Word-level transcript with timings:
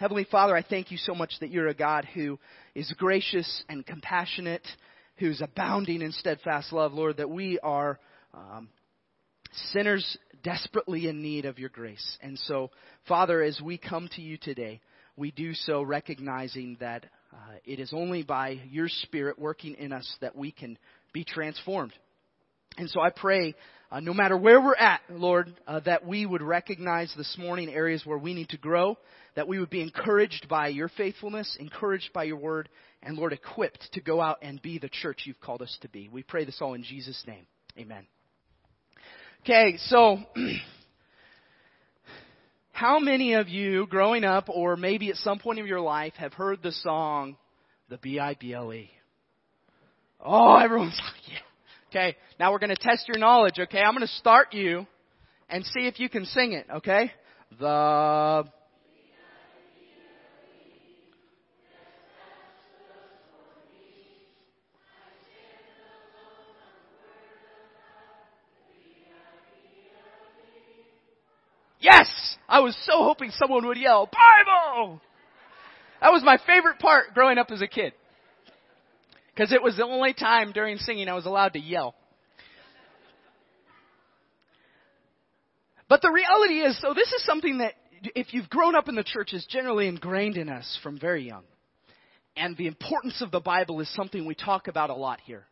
Heavenly 0.00 0.24
Father, 0.24 0.56
I 0.56 0.62
thank 0.62 0.90
you 0.90 0.96
so 0.96 1.14
much 1.14 1.34
that 1.40 1.50
you're 1.50 1.68
a 1.68 1.74
God 1.74 2.08
who 2.14 2.38
is 2.74 2.90
gracious 2.96 3.62
and 3.68 3.84
compassionate, 3.84 4.66
who's 5.18 5.42
abounding 5.42 6.00
in 6.00 6.10
steadfast 6.12 6.72
love, 6.72 6.94
Lord, 6.94 7.18
that 7.18 7.28
we 7.28 7.58
are 7.58 8.00
um, 8.32 8.70
sinners 9.72 10.16
desperately 10.42 11.06
in 11.06 11.20
need 11.20 11.44
of 11.44 11.58
your 11.58 11.68
grace. 11.68 12.16
And 12.22 12.38
so, 12.38 12.70
Father, 13.08 13.42
as 13.42 13.60
we 13.62 13.76
come 13.76 14.08
to 14.16 14.22
you 14.22 14.38
today, 14.38 14.80
we 15.18 15.32
do 15.32 15.52
so 15.52 15.82
recognizing 15.82 16.78
that 16.80 17.04
uh, 17.30 17.56
it 17.66 17.78
is 17.78 17.92
only 17.92 18.22
by 18.22 18.58
your 18.70 18.88
Spirit 18.88 19.38
working 19.38 19.74
in 19.74 19.92
us 19.92 20.10
that 20.22 20.34
we 20.34 20.50
can 20.50 20.78
be 21.12 21.24
transformed. 21.24 21.92
And 22.78 22.88
so 22.88 23.02
I 23.02 23.10
pray, 23.10 23.54
uh, 23.92 24.00
no 24.00 24.14
matter 24.14 24.36
where 24.36 24.60
we're 24.60 24.76
at, 24.76 25.00
Lord, 25.10 25.52
uh, 25.66 25.80
that 25.80 26.06
we 26.06 26.24
would 26.24 26.42
recognize 26.42 27.12
this 27.16 27.36
morning 27.38 27.68
areas 27.68 28.06
where 28.06 28.18
we 28.18 28.34
need 28.34 28.50
to 28.50 28.56
grow, 28.56 28.96
that 29.34 29.48
we 29.48 29.58
would 29.58 29.70
be 29.70 29.82
encouraged 29.82 30.48
by 30.48 30.68
your 30.68 30.88
faithfulness, 30.88 31.56
encouraged 31.58 32.12
by 32.12 32.24
your 32.24 32.36
word, 32.36 32.68
and 33.02 33.16
Lord, 33.16 33.32
equipped 33.32 33.88
to 33.94 34.00
go 34.00 34.20
out 34.20 34.38
and 34.42 34.62
be 34.62 34.78
the 34.78 34.88
church 34.88 35.22
you've 35.24 35.40
called 35.40 35.62
us 35.62 35.76
to 35.82 35.88
be. 35.88 36.08
We 36.08 36.22
pray 36.22 36.44
this 36.44 36.58
all 36.60 36.74
in 36.74 36.84
Jesus' 36.84 37.22
name. 37.26 37.46
Amen. 37.76 38.06
Okay, 39.42 39.76
so 39.86 40.18
how 42.72 43.00
many 43.00 43.34
of 43.34 43.48
you 43.48 43.88
growing 43.88 44.22
up 44.22 44.48
or 44.48 44.76
maybe 44.76 45.10
at 45.10 45.16
some 45.16 45.40
point 45.40 45.58
in 45.58 45.66
your 45.66 45.80
life 45.80 46.12
have 46.18 46.34
heard 46.34 46.62
the 46.62 46.72
song 46.72 47.36
the 47.88 47.96
B-I-B-L-E? 47.96 48.90
Oh, 50.24 50.56
everyone's 50.56 51.00
like, 51.02 51.28
yeah. 51.28 51.38
Okay, 51.90 52.14
now 52.38 52.52
we're 52.52 52.60
going 52.60 52.70
to 52.70 52.76
test 52.76 53.08
your 53.08 53.18
knowledge, 53.18 53.58
okay? 53.58 53.80
I'm 53.80 53.94
going 53.94 54.06
to 54.06 54.14
start 54.14 54.54
you 54.54 54.86
and 55.48 55.64
see 55.64 55.88
if 55.88 55.98
you 55.98 56.08
can 56.08 56.24
sing 56.24 56.52
it, 56.52 56.64
okay? 56.72 57.10
The 57.58 58.44
Yes! 71.80 72.36
I 72.48 72.60
was 72.60 72.76
so 72.84 73.02
hoping 73.02 73.32
someone 73.32 73.66
would 73.66 73.78
yell, 73.78 74.06
Bible! 74.06 75.00
That 76.00 76.12
was 76.12 76.22
my 76.22 76.38
favorite 76.46 76.78
part 76.78 77.14
growing 77.14 77.36
up 77.36 77.50
as 77.50 77.62
a 77.62 77.66
kid. 77.66 77.94
Because 79.40 79.54
it 79.54 79.62
was 79.62 79.74
the 79.78 79.86
only 79.86 80.12
time 80.12 80.52
during 80.52 80.76
singing 80.76 81.08
I 81.08 81.14
was 81.14 81.24
allowed 81.24 81.54
to 81.54 81.58
yell. 81.58 81.94
But 85.88 86.02
the 86.02 86.10
reality 86.10 86.60
is, 86.60 86.78
so 86.82 86.92
this 86.92 87.10
is 87.10 87.24
something 87.24 87.56
that 87.56 87.72
if 88.14 88.34
you've 88.34 88.50
grown 88.50 88.74
up 88.74 88.90
in 88.90 88.96
the 88.96 89.02
church 89.02 89.32
is 89.32 89.46
generally 89.46 89.88
ingrained 89.88 90.36
in 90.36 90.50
us 90.50 90.78
from 90.82 91.00
very 91.00 91.26
young. 91.26 91.44
And 92.36 92.54
the 92.58 92.66
importance 92.66 93.22
of 93.22 93.30
the 93.30 93.40
Bible 93.40 93.80
is 93.80 93.90
something 93.94 94.26
we 94.26 94.34
talk 94.34 94.68
about 94.68 94.90
a 94.90 94.94
lot 94.94 95.20
here. 95.24 95.46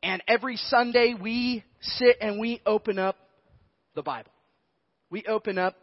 And 0.00 0.22
every 0.28 0.56
Sunday 0.56 1.16
we 1.20 1.64
sit 1.80 2.18
and 2.20 2.38
we 2.38 2.62
open 2.64 3.00
up 3.00 3.16
the 3.96 4.02
Bible. 4.02 4.30
We 5.10 5.24
open 5.28 5.58
up 5.58 5.74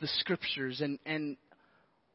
the 0.00 0.06
scriptures 0.18 0.82
and, 0.82 1.00
and 1.04 1.36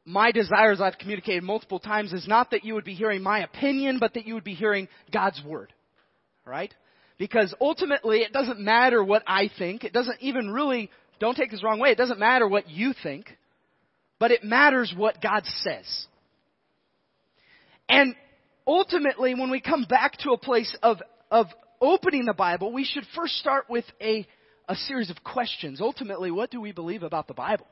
my 0.04 0.32
desire, 0.32 0.72
as 0.72 0.80
I've 0.80 0.98
communicated 0.98 1.42
multiple 1.42 1.78
times, 1.78 2.12
is 2.12 2.28
not 2.28 2.50
that 2.50 2.64
you 2.64 2.74
would 2.74 2.84
be 2.84 2.94
hearing 2.94 3.22
my 3.22 3.40
opinion, 3.40 3.98
but 3.98 4.14
that 4.14 4.26
you 4.26 4.34
would 4.34 4.44
be 4.44 4.54
hearing 4.54 4.88
God's 5.12 5.42
Word. 5.44 5.72
Right? 6.44 6.72
Because 7.18 7.54
ultimately, 7.60 8.18
it 8.18 8.32
doesn't 8.32 8.60
matter 8.60 9.02
what 9.02 9.22
I 9.26 9.50
think. 9.58 9.84
It 9.84 9.92
doesn't 9.92 10.20
even 10.20 10.50
really, 10.50 10.90
don't 11.20 11.36
take 11.36 11.50
this 11.50 11.62
wrong 11.62 11.78
way, 11.78 11.90
it 11.90 11.98
doesn't 11.98 12.18
matter 12.18 12.46
what 12.46 12.68
you 12.68 12.92
think, 13.02 13.36
but 14.18 14.30
it 14.30 14.44
matters 14.44 14.92
what 14.96 15.22
God 15.22 15.44
says. 15.62 16.06
And 17.88 18.14
ultimately, 18.66 19.34
when 19.34 19.50
we 19.50 19.60
come 19.60 19.84
back 19.88 20.18
to 20.18 20.32
a 20.32 20.38
place 20.38 20.76
of, 20.82 20.98
of 21.30 21.46
opening 21.80 22.24
the 22.26 22.34
Bible, 22.34 22.72
we 22.72 22.84
should 22.84 23.04
first 23.14 23.34
start 23.38 23.66
with 23.70 23.84
a 24.00 24.26
a 24.68 24.74
series 24.74 25.10
of 25.10 25.22
questions. 25.22 25.80
Ultimately, 25.80 26.30
what 26.30 26.50
do 26.50 26.60
we 26.60 26.72
believe 26.72 27.02
about 27.02 27.28
the 27.28 27.34
Bible? 27.34 27.66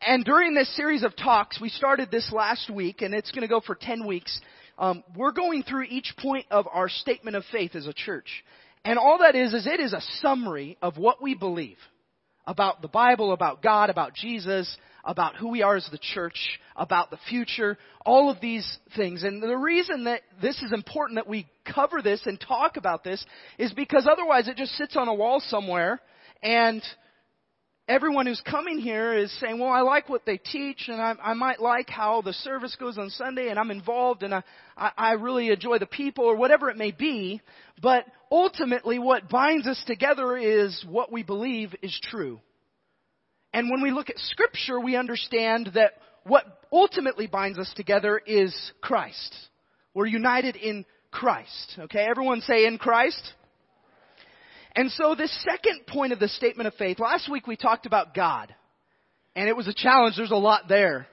And 0.00 0.24
during 0.24 0.54
this 0.54 0.74
series 0.76 1.02
of 1.02 1.16
talks, 1.16 1.60
we 1.60 1.68
started 1.68 2.10
this 2.10 2.30
last 2.32 2.70
week, 2.70 3.02
and 3.02 3.14
it's 3.14 3.30
going 3.30 3.42
to 3.42 3.48
go 3.48 3.60
for 3.60 3.74
10 3.74 4.06
weeks. 4.06 4.40
Um, 4.78 5.02
we're 5.16 5.32
going 5.32 5.62
through 5.62 5.84
each 5.84 6.14
point 6.18 6.46
of 6.50 6.66
our 6.70 6.88
statement 6.88 7.36
of 7.36 7.44
faith 7.52 7.74
as 7.74 7.86
a 7.86 7.92
church. 7.92 8.44
And 8.84 8.98
all 8.98 9.18
that 9.18 9.34
is, 9.34 9.54
is 9.54 9.66
it 9.66 9.80
is 9.80 9.92
a 9.92 10.02
summary 10.20 10.76
of 10.82 10.98
what 10.98 11.22
we 11.22 11.34
believe 11.34 11.78
about 12.46 12.82
the 12.82 12.88
Bible, 12.88 13.32
about 13.32 13.62
God, 13.62 13.88
about 13.88 14.14
Jesus, 14.14 14.76
about 15.04 15.36
who 15.36 15.48
we 15.48 15.62
are 15.62 15.76
as 15.76 15.88
the 15.90 15.98
church, 15.98 16.60
about 16.76 17.10
the 17.10 17.18
future, 17.28 17.78
all 18.04 18.30
of 18.30 18.40
these 18.40 18.78
things. 18.96 19.22
And 19.22 19.42
the 19.42 19.56
reason 19.56 20.04
that 20.04 20.22
this 20.42 20.60
is 20.62 20.72
important 20.72 21.16
that 21.16 21.28
we 21.28 21.46
cover 21.64 22.02
this 22.02 22.22
and 22.26 22.38
talk 22.40 22.76
about 22.76 23.04
this 23.04 23.24
is 23.58 23.72
because 23.72 24.08
otherwise 24.10 24.48
it 24.48 24.56
just 24.56 24.72
sits 24.72 24.96
on 24.96 25.08
a 25.08 25.14
wall 25.14 25.40
somewhere 25.40 26.00
and 26.42 26.82
everyone 27.86 28.26
who's 28.26 28.42
coming 28.48 28.78
here 28.78 29.14
is 29.14 29.32
saying, 29.40 29.58
well, 29.58 29.70
I 29.70 29.80
like 29.80 30.08
what 30.08 30.24
they 30.24 30.38
teach 30.38 30.88
and 30.88 31.00
I, 31.00 31.14
I 31.22 31.34
might 31.34 31.60
like 31.60 31.90
how 31.90 32.22
the 32.22 32.32
service 32.32 32.76
goes 32.78 32.96
on 32.96 33.10
Sunday 33.10 33.48
and 33.48 33.58
I'm 33.58 33.70
involved 33.70 34.22
and 34.22 34.34
I, 34.34 34.42
I, 34.76 34.90
I 34.96 35.12
really 35.12 35.50
enjoy 35.50 35.78
the 35.78 35.86
people 35.86 36.24
or 36.24 36.36
whatever 36.36 36.70
it 36.70 36.76
may 36.76 36.92
be. 36.92 37.40
But 37.82 38.06
ultimately 38.30 38.98
what 38.98 39.28
binds 39.28 39.66
us 39.66 39.82
together 39.86 40.36
is 40.36 40.84
what 40.88 41.12
we 41.12 41.22
believe 41.22 41.74
is 41.82 41.98
true. 42.10 42.40
And 43.52 43.70
when 43.70 43.82
we 43.82 43.90
look 43.90 44.10
at 44.10 44.18
scripture, 44.18 44.80
we 44.80 44.96
understand 44.96 45.70
that 45.74 45.92
what 46.24 46.44
ultimately 46.72 47.26
binds 47.26 47.58
us 47.58 47.72
together 47.76 48.20
is 48.24 48.54
Christ. 48.80 49.34
We're 49.92 50.06
united 50.06 50.56
in 50.56 50.86
Christ. 51.10 51.78
Okay, 51.78 52.04
everyone 52.08 52.40
say 52.40 52.66
in 52.66 52.78
Christ. 52.78 53.32
And 54.76 54.90
so 54.90 55.14
this 55.14 55.36
second 55.44 55.86
point 55.86 56.12
of 56.12 56.18
the 56.18 56.28
statement 56.28 56.66
of 56.66 56.74
faith, 56.74 56.98
last 56.98 57.30
week 57.30 57.46
we 57.46 57.56
talked 57.56 57.86
about 57.86 58.14
God. 58.14 58.54
And 59.36 59.48
it 59.48 59.56
was 59.56 59.68
a 59.68 59.74
challenge, 59.74 60.16
there's 60.16 60.30
a 60.30 60.36
lot 60.36 60.68
there. 60.68 61.06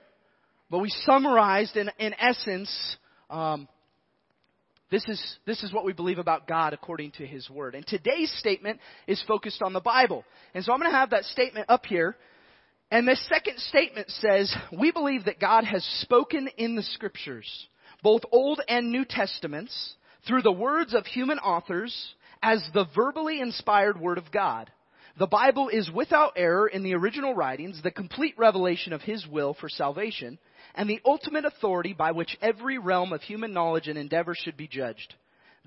But 0.70 0.80
we 0.80 0.90
summarized 1.06 1.76
in, 1.76 1.90
in 2.00 2.14
essence, 2.14 2.98
um, 3.30 3.68
this 4.90 5.04
is, 5.08 5.38
this 5.46 5.64
is 5.64 5.74
what 5.74 5.86
we 5.86 5.94
believe 5.94 6.18
about 6.18 6.48
God 6.48 6.74
according 6.74 7.12
to 7.12 7.26
His 7.26 7.50
Word. 7.50 7.76
And 7.76 7.86
today's 7.86 8.32
statement 8.40 8.80
is 9.08 9.24
focused 9.28 9.62
on 9.62 9.74
the 9.74 9.80
Bible. 9.80 10.24
And 10.54 10.64
so 10.64 10.72
I'm 10.72 10.80
going 10.80 10.92
to 10.92 10.98
have 10.98 11.12
that 11.12 11.26
statement 11.26 11.68
up 11.70 11.86
here. 11.86 12.16
And 12.90 13.08
this 13.08 13.26
second 13.30 13.58
statement 13.60 14.10
says, 14.10 14.54
we 14.78 14.92
believe 14.92 15.26
that 15.26 15.40
God 15.40 15.64
has 15.64 15.84
spoken 16.02 16.50
in 16.58 16.76
the 16.76 16.84
scriptures, 16.84 17.48
both 18.04 18.22
Old 18.32 18.62
and 18.68 18.92
New 18.92 19.06
Testaments, 19.06 19.96
through 20.28 20.42
the 20.42 20.52
words 20.52 20.94
of 20.94 21.06
human 21.06 21.40
authors 21.40 22.14
as 22.42 22.64
the 22.74 22.86
verbally 22.96 23.40
inspired 23.40 24.00
word 24.00 24.18
of 24.18 24.32
God. 24.32 24.72
The 25.18 25.28
Bible 25.28 25.70
is 25.70 25.92
without 25.92 26.34
error 26.36 26.68
in 26.68 26.84
the 26.84 26.96
original 26.96 27.36
writings, 27.36 27.82
the 27.82 27.92
complete 27.92 28.36
revelation 28.38 28.94
of 28.94 29.02
His 29.02 29.28
will 29.28 29.54
for 29.54 29.70
salvation, 29.70 30.40
and 30.74 30.90
the 30.90 31.02
ultimate 31.06 31.46
authority 31.46 31.94
by 31.94 32.12
which 32.12 32.38
every 32.42 32.78
realm 32.78 33.12
of 33.12 33.22
human 33.22 33.54
knowledge 33.54 33.88
and 33.88 33.98
endeavor 33.98 34.34
should 34.36 34.56
be 34.56 34.68
judged. 34.68 35.16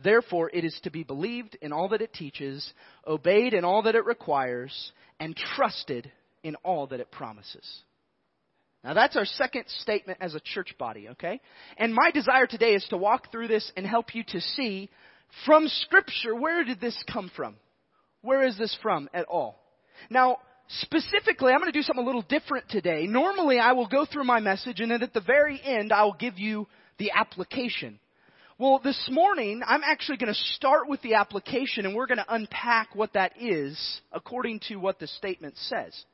Therefore, 0.02 0.50
it 0.52 0.64
is 0.64 0.78
to 0.82 0.90
be 0.90 1.04
believed 1.04 1.56
in 1.60 1.72
all 1.72 1.88
that 1.90 2.00
it 2.00 2.12
teaches, 2.12 2.72
obeyed 3.06 3.54
in 3.54 3.64
all 3.64 3.82
that 3.82 3.94
it 3.94 4.04
requires, 4.06 4.92
and 5.20 5.36
trusted 5.36 6.10
in 6.42 6.56
all 6.56 6.86
that 6.88 7.00
it 7.00 7.12
promises. 7.12 7.82
Now 8.82 8.92
that's 8.92 9.16
our 9.16 9.24
second 9.24 9.64
statement 9.68 10.18
as 10.20 10.34
a 10.34 10.40
church 10.40 10.74
body, 10.78 11.08
okay? 11.10 11.40
And 11.78 11.94
my 11.94 12.10
desire 12.10 12.46
today 12.46 12.74
is 12.74 12.84
to 12.90 12.98
walk 12.98 13.32
through 13.32 13.48
this 13.48 13.72
and 13.76 13.86
help 13.86 14.14
you 14.14 14.24
to 14.24 14.40
see 14.40 14.90
from 15.44 15.68
scripture, 15.68 16.34
where 16.34 16.64
did 16.64 16.80
this 16.80 17.02
come 17.12 17.30
from? 17.34 17.56
Where 18.22 18.46
is 18.46 18.56
this 18.56 18.76
from 18.82 19.08
at 19.12 19.26
all? 19.26 19.60
Now, 20.10 20.38
specifically, 20.68 21.52
I'm 21.52 21.60
going 21.60 21.72
to 21.72 21.78
do 21.78 21.82
something 21.82 22.02
a 22.02 22.06
little 22.06 22.22
different 22.22 22.68
today. 22.68 23.06
Normally, 23.06 23.58
I 23.58 23.72
will 23.72 23.88
go 23.88 24.06
through 24.06 24.24
my 24.24 24.40
message 24.40 24.80
and 24.80 24.90
then 24.90 25.02
at 25.02 25.12
the 25.12 25.20
very 25.20 25.60
end, 25.62 25.92
I 25.92 26.04
will 26.04 26.16
give 26.18 26.38
you 26.38 26.66
the 26.98 27.12
application. 27.12 27.98
Well, 28.56 28.80
this 28.82 29.08
morning, 29.10 29.62
I'm 29.66 29.82
actually 29.84 30.18
going 30.18 30.32
to 30.32 30.40
start 30.54 30.88
with 30.88 31.02
the 31.02 31.14
application 31.14 31.86
and 31.86 31.94
we're 31.94 32.06
going 32.06 32.18
to 32.18 32.34
unpack 32.34 32.94
what 32.94 33.14
that 33.14 33.32
is 33.40 34.00
according 34.12 34.60
to 34.68 34.76
what 34.76 34.98
the 34.98 35.08
statement 35.08 35.56
says. 35.56 36.04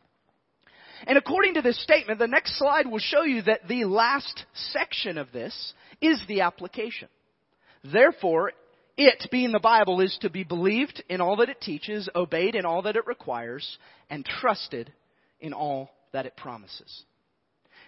And 1.06 1.16
according 1.16 1.54
to 1.54 1.62
this 1.62 1.82
statement, 1.82 2.18
the 2.18 2.26
next 2.26 2.58
slide 2.58 2.86
will 2.86 2.98
show 2.98 3.22
you 3.22 3.42
that 3.42 3.68
the 3.68 3.84
last 3.84 4.44
section 4.72 5.18
of 5.18 5.32
this 5.32 5.74
is 6.00 6.20
the 6.28 6.42
application. 6.42 7.08
Therefore, 7.84 8.52
it, 9.00 9.29
being 9.31 9.52
the 9.52 9.58
Bible, 9.58 10.00
is 10.00 10.17
to 10.20 10.31
be 10.31 10.44
believed 10.44 11.02
in 11.08 11.20
all 11.20 11.37
that 11.37 11.49
it 11.49 11.61
teaches, 11.61 12.08
obeyed 12.14 12.55
in 12.55 12.67
all 12.67 12.82
that 12.82 12.97
it 12.97 13.06
requires, 13.06 13.79
and 14.11 14.25
trusted 14.25 14.93
in 15.41 15.52
all 15.52 15.91
that 16.12 16.26
it 16.26 16.37
promises. 16.37 17.05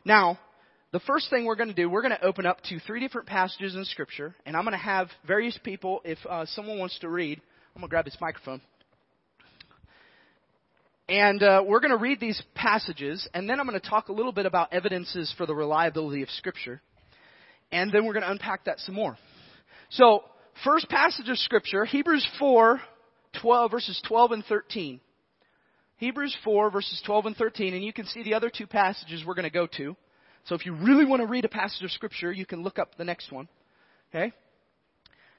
Now, 0.05 0.39
the 0.91 1.01
first 1.01 1.29
thing 1.29 1.45
we're 1.45 1.57
going 1.57 1.69
to 1.69 1.75
do, 1.75 1.89
we're 1.89 2.03
going 2.03 2.17
to 2.17 2.25
open 2.25 2.47
up 2.47 2.63
to 2.65 2.79
three 2.81 3.01
different 3.01 3.27
passages 3.27 3.75
in 3.75 3.85
Scripture, 3.85 4.35
and 4.47 4.57
I'm 4.57 4.65
going 4.65 4.73
to 4.73 4.79
have 4.79 5.09
various 5.27 5.59
people, 5.63 6.01
if 6.05 6.19
uh, 6.29 6.47
someone 6.47 6.79
wants 6.79 6.99
to 7.01 7.09
read, 7.09 7.41
I'm 7.75 7.81
going 7.81 7.89
to 7.89 7.91
grab 7.91 8.05
this 8.07 8.17
microphone. 8.21 8.63
And 11.09 11.43
uh, 11.43 11.63
we're 11.67 11.81
going 11.81 11.91
to 11.91 11.99
read 11.99 12.21
these 12.21 12.43
passages, 12.55 13.29
and 13.35 13.49
then 13.49 13.61
I'm 13.61 13.67
going 13.67 13.79
to 13.79 13.87
talk 13.87 14.09
a 14.09 14.13
little 14.13 14.33
bit 14.33 14.47
about 14.47 14.73
evidences 14.73 15.33
for 15.37 15.45
the 15.45 15.55
reliability 15.55 16.23
of 16.23 16.31
Scripture. 16.31 16.81
And 17.71 17.93
then 17.93 18.07
we're 18.07 18.15
going 18.15 18.25
to 18.25 18.31
unpack 18.31 18.65
that 18.65 18.79
some 18.81 18.95
more. 18.95 19.19
So, 19.91 20.25
first 20.65 20.89
passage 20.89 21.29
of 21.29 21.39
Scripture, 21.39 21.85
Hebrews 21.85 22.27
4, 22.39 22.81
12, 23.41 23.71
verses 23.71 24.03
12 24.07 24.33
and 24.33 24.45
13. 24.45 25.01
Hebrews 25.97 26.37
4, 26.45 26.71
verses 26.71 27.01
12 27.07 27.27
and 27.27 27.37
13, 27.37 27.75
and 27.75 27.85
you 27.85 27.93
can 27.93 28.07
see 28.07 28.23
the 28.23 28.35
other 28.35 28.51
two 28.51 28.67
passages 28.67 29.25
we're 29.27 29.35
going 29.35 29.45
to 29.45 29.51
go 29.51 29.69
to. 29.77 29.97
So 30.47 30.55
if 30.55 30.67
you 30.67 30.75
really 30.75 31.05
want 31.05 31.21
to 31.21 31.27
read 31.27 31.45
a 31.45 31.49
passage 31.49 31.85
of 31.85 31.91
Scripture, 31.93 32.33
you 32.33 32.45
can 32.45 32.63
look 32.63 32.79
up 32.79 32.97
the 32.97 33.05
next 33.05 33.31
one. 33.31 33.49
Okay? 34.11 34.33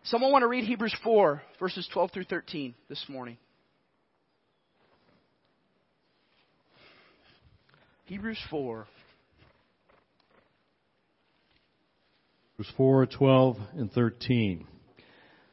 Someone 0.03 0.31
want 0.31 0.43
to 0.43 0.47
read 0.47 0.63
Hebrews 0.63 0.95
4, 1.03 1.41
verses 1.59 1.87
12 1.93 2.11
through 2.11 2.23
13 2.25 2.73
this 2.89 3.03
morning. 3.09 3.37
Hebrews 8.05 8.39
4. 8.49 8.87
Hebrews 12.57 12.73
4, 12.77 13.05
12 13.07 13.57
and 13.75 13.91
13. 13.91 14.67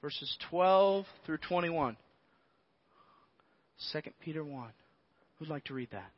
verses 0.00 0.36
12 0.50 1.06
through 1.26 1.38
21. 1.38 1.96
Second 3.78 4.12
Peter 4.20 4.44
1. 4.44 4.68
Who'd 5.38 5.48
like 5.48 5.64
to 5.64 5.74
read 5.74 5.88
that? 5.92 6.10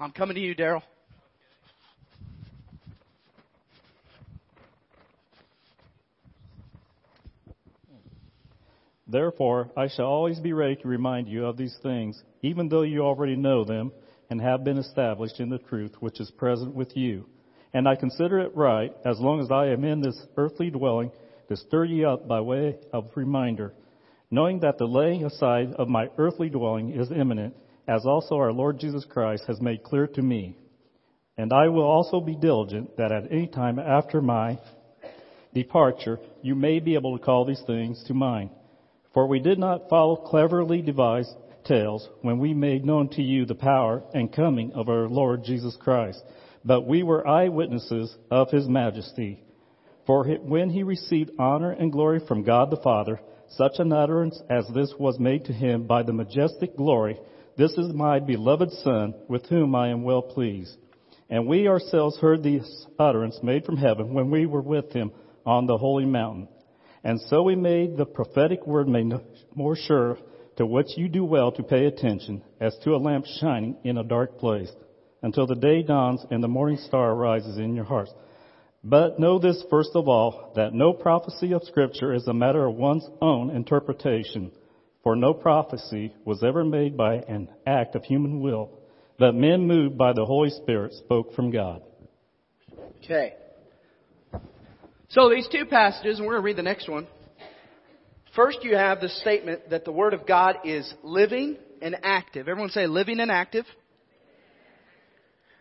I'm 0.00 0.12
coming 0.12 0.34
to 0.36 0.40
you, 0.40 0.54
Daryl. 0.54 0.82
Therefore, 9.10 9.70
I 9.74 9.88
shall 9.88 10.04
always 10.04 10.38
be 10.38 10.52
ready 10.52 10.76
to 10.76 10.88
remind 10.88 11.28
you 11.28 11.46
of 11.46 11.56
these 11.56 11.74
things, 11.82 12.22
even 12.42 12.68
though 12.68 12.82
you 12.82 13.00
already 13.00 13.36
know 13.36 13.64
them 13.64 13.90
and 14.30 14.40
have 14.40 14.64
been 14.64 14.78
established 14.78 15.40
in 15.40 15.48
the 15.48 15.58
truth 15.58 15.92
which 16.00 16.20
is 16.20 16.30
present 16.32 16.74
with 16.74 16.96
you. 16.96 17.26
And 17.72 17.88
I 17.88 17.96
consider 17.96 18.38
it 18.40 18.56
right, 18.56 18.92
as 19.04 19.20
long 19.20 19.40
as 19.40 19.50
I 19.50 19.68
am 19.68 19.84
in 19.84 20.00
this 20.00 20.18
earthly 20.36 20.70
dwelling, 20.70 21.10
to 21.48 21.56
stir 21.56 21.84
you 21.84 22.08
up 22.08 22.28
by 22.28 22.40
way 22.40 22.76
of 22.92 23.10
reminder, 23.14 23.72
knowing 24.30 24.60
that 24.60 24.78
the 24.78 24.86
laying 24.86 25.24
aside 25.24 25.72
of 25.74 25.88
my 25.88 26.08
earthly 26.18 26.48
dwelling 26.48 26.90
is 26.90 27.10
imminent, 27.10 27.54
as 27.86 28.04
also 28.04 28.36
our 28.36 28.52
Lord 28.52 28.78
Jesus 28.78 29.04
Christ 29.08 29.44
has 29.46 29.60
made 29.60 29.82
clear 29.82 30.06
to 30.06 30.22
me. 30.22 30.56
And 31.36 31.52
I 31.52 31.68
will 31.68 31.84
also 31.84 32.20
be 32.20 32.36
diligent 32.36 32.96
that 32.96 33.12
at 33.12 33.30
any 33.30 33.46
time 33.46 33.78
after 33.78 34.20
my 34.20 34.58
departure 35.54 36.18
you 36.42 36.54
may 36.54 36.80
be 36.80 36.94
able 36.94 37.16
to 37.16 37.24
call 37.24 37.44
these 37.44 37.62
things 37.66 38.02
to 38.08 38.14
mind. 38.14 38.50
For 39.14 39.26
we 39.26 39.40
did 39.40 39.58
not 39.58 39.88
follow 39.88 40.16
cleverly 40.16 40.82
devised 40.82 41.34
when 42.22 42.38
we 42.38 42.54
made 42.54 42.84
known 42.84 43.08
to 43.10 43.22
you 43.22 43.44
the 43.44 43.54
power 43.54 44.02
and 44.14 44.32
coming 44.32 44.72
of 44.72 44.88
our 44.88 45.08
Lord 45.08 45.44
Jesus 45.44 45.76
Christ, 45.80 46.22
but 46.64 46.86
we 46.86 47.02
were 47.02 47.26
eyewitnesses 47.26 48.14
of 48.30 48.50
his 48.50 48.66
majesty. 48.68 49.42
For 50.06 50.26
when 50.26 50.70
he 50.70 50.82
received 50.82 51.32
honor 51.38 51.72
and 51.72 51.92
glory 51.92 52.20
from 52.26 52.42
God 52.42 52.70
the 52.70 52.78
Father, 52.78 53.20
such 53.50 53.72
an 53.78 53.92
utterance 53.92 54.40
as 54.48 54.66
this 54.74 54.94
was 54.98 55.18
made 55.18 55.44
to 55.46 55.52
him 55.52 55.86
by 55.86 56.02
the 56.02 56.12
majestic 56.12 56.76
glory, 56.76 57.18
This 57.56 57.72
is 57.72 57.92
my 57.92 58.18
beloved 58.18 58.70
Son, 58.72 59.14
with 59.28 59.44
whom 59.46 59.74
I 59.74 59.88
am 59.88 60.04
well 60.04 60.22
pleased. 60.22 60.76
And 61.28 61.46
we 61.46 61.68
ourselves 61.68 62.18
heard 62.18 62.42
this 62.42 62.86
utterance 62.98 63.38
made 63.42 63.64
from 63.64 63.76
heaven 63.76 64.14
when 64.14 64.30
we 64.30 64.46
were 64.46 64.62
with 64.62 64.92
him 64.92 65.12
on 65.44 65.66
the 65.66 65.76
holy 65.76 66.06
mountain. 66.06 66.48
And 67.04 67.20
so 67.28 67.42
we 67.42 67.56
made 67.56 67.96
the 67.96 68.06
prophetic 68.06 68.66
word 68.66 68.88
made 68.88 69.12
more 69.54 69.76
sure, 69.76 70.18
to 70.58 70.66
which 70.66 70.96
you 70.96 71.08
do 71.08 71.24
well 71.24 71.52
to 71.52 71.62
pay 71.62 71.86
attention, 71.86 72.42
as 72.60 72.76
to 72.82 72.90
a 72.90 72.98
lamp 72.98 73.24
shining 73.40 73.76
in 73.84 73.96
a 73.96 74.04
dark 74.04 74.38
place, 74.38 74.70
until 75.22 75.46
the 75.46 75.54
day 75.54 75.82
dawns 75.82 76.24
and 76.30 76.42
the 76.42 76.48
morning 76.48 76.76
star 76.76 77.14
rises 77.14 77.58
in 77.58 77.74
your 77.76 77.84
hearts. 77.84 78.12
But 78.82 79.20
know 79.20 79.38
this 79.38 79.64
first 79.70 79.90
of 79.94 80.08
all, 80.08 80.52
that 80.56 80.74
no 80.74 80.92
prophecy 80.92 81.52
of 81.52 81.62
Scripture 81.62 82.12
is 82.12 82.26
a 82.26 82.34
matter 82.34 82.66
of 82.66 82.74
one's 82.74 83.08
own 83.22 83.50
interpretation, 83.50 84.50
for 85.04 85.14
no 85.14 85.32
prophecy 85.32 86.12
was 86.24 86.42
ever 86.42 86.64
made 86.64 86.96
by 86.96 87.14
an 87.28 87.48
act 87.64 87.94
of 87.94 88.02
human 88.02 88.40
will, 88.40 88.70
but 89.16 89.36
men 89.36 89.64
moved 89.64 89.96
by 89.96 90.12
the 90.12 90.24
Holy 90.24 90.50
Spirit 90.50 90.92
spoke 90.92 91.34
from 91.34 91.52
God. 91.52 91.82
Okay. 93.04 93.34
So 95.08 95.30
these 95.30 95.48
two 95.50 95.66
passages, 95.66 96.18
and 96.18 96.26
we're 96.26 96.34
going 96.34 96.42
to 96.42 96.46
read 96.46 96.56
the 96.56 96.62
next 96.62 96.88
one. 96.88 97.06
First, 98.38 98.62
you 98.62 98.76
have 98.76 99.00
the 99.00 99.08
statement 99.08 99.70
that 99.70 99.84
the 99.84 99.90
Word 99.90 100.14
of 100.14 100.24
God 100.24 100.58
is 100.62 100.94
living 101.02 101.56
and 101.82 101.96
active. 102.04 102.46
Everyone 102.46 102.70
say 102.70 102.86
living 102.86 103.18
and 103.18 103.32
active. 103.32 103.64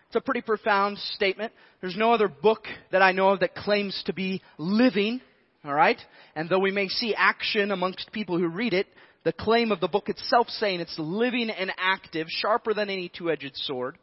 It's 0.05 0.15
a 0.15 0.21
pretty 0.21 0.41
profound 0.41 0.99
statement. 1.15 1.53
There's 1.81 1.97
no 1.97 2.13
other 2.13 2.27
book 2.27 2.65
that 2.91 3.01
I 3.01 3.13
know 3.13 3.29
of 3.29 3.39
that 3.39 3.55
claims 3.55 3.99
to 4.05 4.13
be 4.13 4.43
living, 4.59 5.21
alright? 5.65 5.97
And 6.35 6.49
though 6.49 6.59
we 6.59 6.69
may 6.69 6.87
see 6.87 7.15
action 7.15 7.71
amongst 7.71 8.11
people 8.11 8.37
who 8.37 8.47
read 8.47 8.75
it, 8.75 8.85
the 9.23 9.33
claim 9.33 9.71
of 9.71 9.79
the 9.79 9.87
book 9.87 10.07
itself 10.07 10.47
saying 10.47 10.79
it's 10.79 10.99
living 10.99 11.49
and 11.49 11.71
active, 11.79 12.27
sharper 12.29 12.75
than 12.75 12.91
any 12.91 13.09
two-edged 13.09 13.55
sword, 13.55 13.97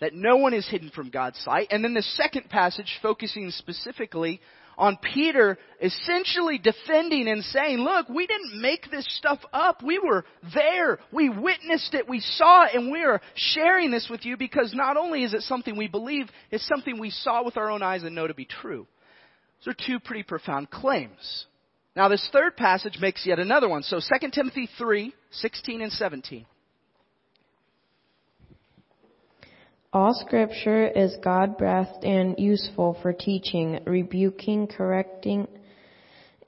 that 0.00 0.14
no 0.14 0.36
one 0.36 0.54
is 0.54 0.68
hidden 0.68 0.92
from 0.94 1.10
God's 1.10 1.40
sight. 1.40 1.66
And 1.72 1.82
then 1.82 1.94
the 1.94 2.02
second 2.02 2.50
passage 2.50 3.00
focusing 3.02 3.50
specifically 3.50 4.40
on 4.78 4.98
Peter 5.14 5.58
essentially 5.80 6.58
defending 6.58 7.28
and 7.28 7.42
saying, 7.44 7.78
look, 7.78 8.08
we 8.08 8.26
didn't 8.26 8.60
make 8.60 8.90
this 8.90 9.06
stuff 9.18 9.38
up. 9.52 9.82
We 9.82 9.98
were 9.98 10.24
there. 10.54 10.98
We 11.12 11.28
witnessed 11.28 11.94
it. 11.94 12.08
We 12.08 12.20
saw 12.20 12.64
it 12.64 12.74
and 12.74 12.90
we 12.90 13.02
are 13.02 13.20
sharing 13.34 13.90
this 13.90 14.08
with 14.10 14.24
you 14.24 14.36
because 14.36 14.72
not 14.74 14.96
only 14.96 15.24
is 15.24 15.34
it 15.34 15.42
something 15.42 15.76
we 15.76 15.88
believe, 15.88 16.28
it's 16.50 16.66
something 16.66 16.98
we 16.98 17.10
saw 17.10 17.44
with 17.44 17.56
our 17.56 17.70
own 17.70 17.82
eyes 17.82 18.02
and 18.02 18.14
know 18.14 18.26
to 18.26 18.34
be 18.34 18.46
true. 18.46 18.86
Those 19.64 19.74
are 19.74 19.86
two 19.86 20.00
pretty 20.00 20.22
profound 20.22 20.70
claims. 20.70 21.46
Now 21.94 22.08
this 22.08 22.26
third 22.32 22.56
passage 22.56 22.98
makes 23.00 23.26
yet 23.26 23.38
another 23.38 23.68
one. 23.68 23.82
So 23.82 23.98
2 23.98 24.30
Timothy 24.30 24.68
3, 24.78 25.14
16 25.30 25.82
and 25.82 25.92
17. 25.92 26.46
All 29.94 30.14
scripture 30.14 30.88
is 30.88 31.14
God 31.22 31.58
breathed 31.58 32.02
and 32.02 32.34
useful 32.38 32.96
for 33.02 33.12
teaching, 33.12 33.78
rebuking, 33.84 34.66
correcting, 34.66 35.46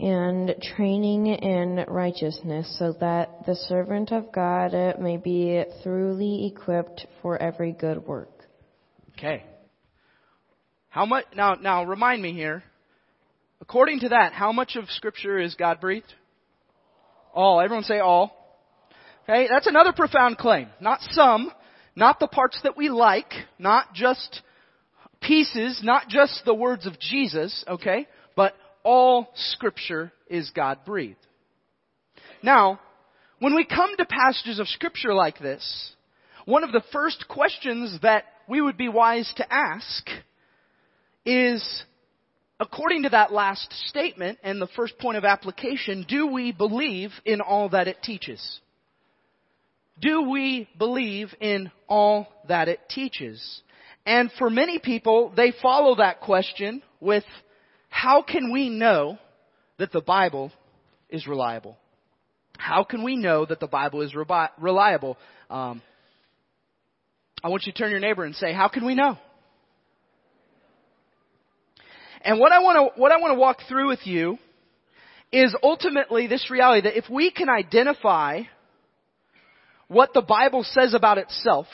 and 0.01 0.55
training 0.75 1.27
in 1.27 1.85
righteousness, 1.87 2.75
so 2.79 2.95
that 3.01 3.45
the 3.45 3.55
servant 3.55 4.13
of 4.13 4.33
God 4.33 4.73
may 4.99 5.19
be 5.19 5.63
thoroughly 5.83 6.47
equipped 6.47 7.07
for 7.21 7.37
every 7.37 7.73
good 7.73 8.07
work. 8.07 8.31
Okay. 9.13 9.45
How 10.89 11.05
much, 11.05 11.27
now, 11.37 11.55
now 11.55 11.85
remind 11.85 12.23
me 12.23 12.33
here. 12.33 12.65
According 13.61 14.01
to 14.01 14.09
that, 14.09 14.33
how 14.33 14.53
much 14.53 14.77
of 14.77 14.89
scripture 14.89 15.39
is 15.39 15.55
God 15.55 15.83
breathed? 15.83 16.13
All. 17.35 17.61
Everyone 17.61 17.85
say 17.85 17.99
all. 17.99 18.33
Okay, 19.25 19.49
that's 19.51 19.67
another 19.67 19.93
profound 19.93 20.39
claim. 20.39 20.69
Not 20.81 21.01
some, 21.11 21.51
not 21.97 22.19
the 22.19 22.27
parts 22.27 22.59
that 22.63 22.77
we 22.77 22.89
like, 22.89 23.33
not 23.59 23.95
just 23.95 24.43
pieces, 25.21 25.81
not 25.83 26.09
just 26.09 26.43
the 26.45 26.55
words 26.55 26.87
of 26.87 26.99
Jesus, 26.99 27.65
okay? 27.69 28.07
But 28.37 28.55
all 28.83 29.29
scripture 29.35 30.13
is 30.29 30.51
God 30.55 30.81
breathed. 30.85 31.19
Now, 32.43 32.81
when 33.39 33.55
we 33.55 33.65
come 33.65 33.97
to 33.97 34.05
passages 34.05 34.59
of 34.59 34.69
scripture 34.69 35.15
like 35.15 35.39
this, 35.39 35.93
one 36.45 36.65
of 36.65 36.73
the 36.73 36.83
first 36.93 37.27
questions 37.29 37.99
that 38.03 38.25
we 38.49 38.61
would 38.61 38.77
be 38.77 38.89
wise 38.89 39.33
to 39.37 39.53
ask 39.53 40.07
is, 41.25 41.85
according 42.61 43.05
to 43.05 43.09
that 43.11 43.33
last 43.33 43.73
statement 43.89 44.39
and 44.43 44.61
the 44.61 44.69
first 44.77 44.99
point 44.99 45.17
of 45.17 45.25
application, 45.25 46.05
do 46.07 46.27
we 46.27 46.53
believe 46.53 47.11
in 47.25 47.41
all 47.41 47.71
that 47.71 47.89
it 47.89 48.03
teaches? 48.03 48.61
Do 50.01 50.29
we 50.31 50.69
believe 50.79 51.35
in 51.41 51.71
all 51.89 52.29
that 52.49 52.69
it 52.69 52.81
teaches? 52.89 53.63
And 54.07 54.31
for 54.39 54.51
many 54.51 54.79
people, 54.79 55.33
they 55.35 55.53
follow 55.63 55.97
that 55.97 56.21
question 56.21 56.83
with, 57.01 57.25
how 57.89 58.23
can 58.23 58.53
we 58.53 58.69
know 58.69 59.19
that 59.79 59.93
the 59.93 60.01
Bible 60.01 60.53
is 61.09 61.27
reliable? 61.27 61.77
How 62.59 62.85
can 62.85 63.03
we 63.03 63.17
know 63.17 63.47
that 63.47 63.61
the 63.61 63.67
Bible 63.67 64.03
is 64.03 64.13
rebi- 64.13 64.51
reliable? 64.59 65.17
Um, 65.49 65.83
I 67.43 67.49
want 67.49 67.67
you 67.67 67.73
to 67.73 67.79
turn 67.79 67.91
your 67.91 68.01
neighbor 68.01 68.25
and 68.25 68.35
say, 68.35 68.53
"How 68.53 68.69
can 68.69 68.87
we 68.87 68.95
know?" 68.95 69.19
And 72.23 72.39
what 72.39 72.53
I 72.53 72.61
want 72.61 72.95
to 72.95 73.01
what 73.01 73.13
I 73.13 73.19
want 73.19 73.33
to 73.33 73.39
walk 73.39 73.59
through 73.69 73.89
with 73.89 74.07
you 74.07 74.39
is 75.31 75.55
ultimately 75.63 76.27
this 76.27 76.51
reality 76.51 76.83
that 76.83 76.97
if 76.97 77.09
we 77.11 77.31
can 77.31 77.49
identify 77.49 78.43
what 79.95 80.13
the 80.13 80.23
Bible 80.23 80.65
says 80.65 80.93
about 80.93 81.19
itself, 81.19 81.67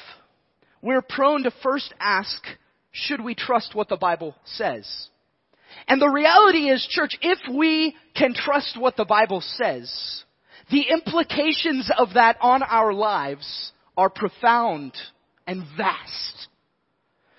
we're 0.82 1.02
prone 1.02 1.44
to 1.44 1.52
first 1.62 1.92
ask, 1.98 2.42
should 2.92 3.22
we 3.22 3.34
trust 3.34 3.74
what 3.74 3.88
the 3.88 3.96
Bible 3.96 4.36
says? 4.44 5.08
And 5.88 6.00
the 6.00 6.08
reality 6.08 6.68
is, 6.68 6.86
church, 6.90 7.16
if 7.22 7.38
we 7.56 7.96
can 8.14 8.34
trust 8.34 8.78
what 8.78 8.96
the 8.96 9.04
Bible 9.04 9.40
says, 9.40 10.24
the 10.70 10.82
implications 10.90 11.90
of 11.96 12.14
that 12.14 12.36
on 12.40 12.62
our 12.62 12.92
lives 12.92 13.72
are 13.96 14.10
profound 14.10 14.92
and 15.46 15.64
vast. 15.76 16.48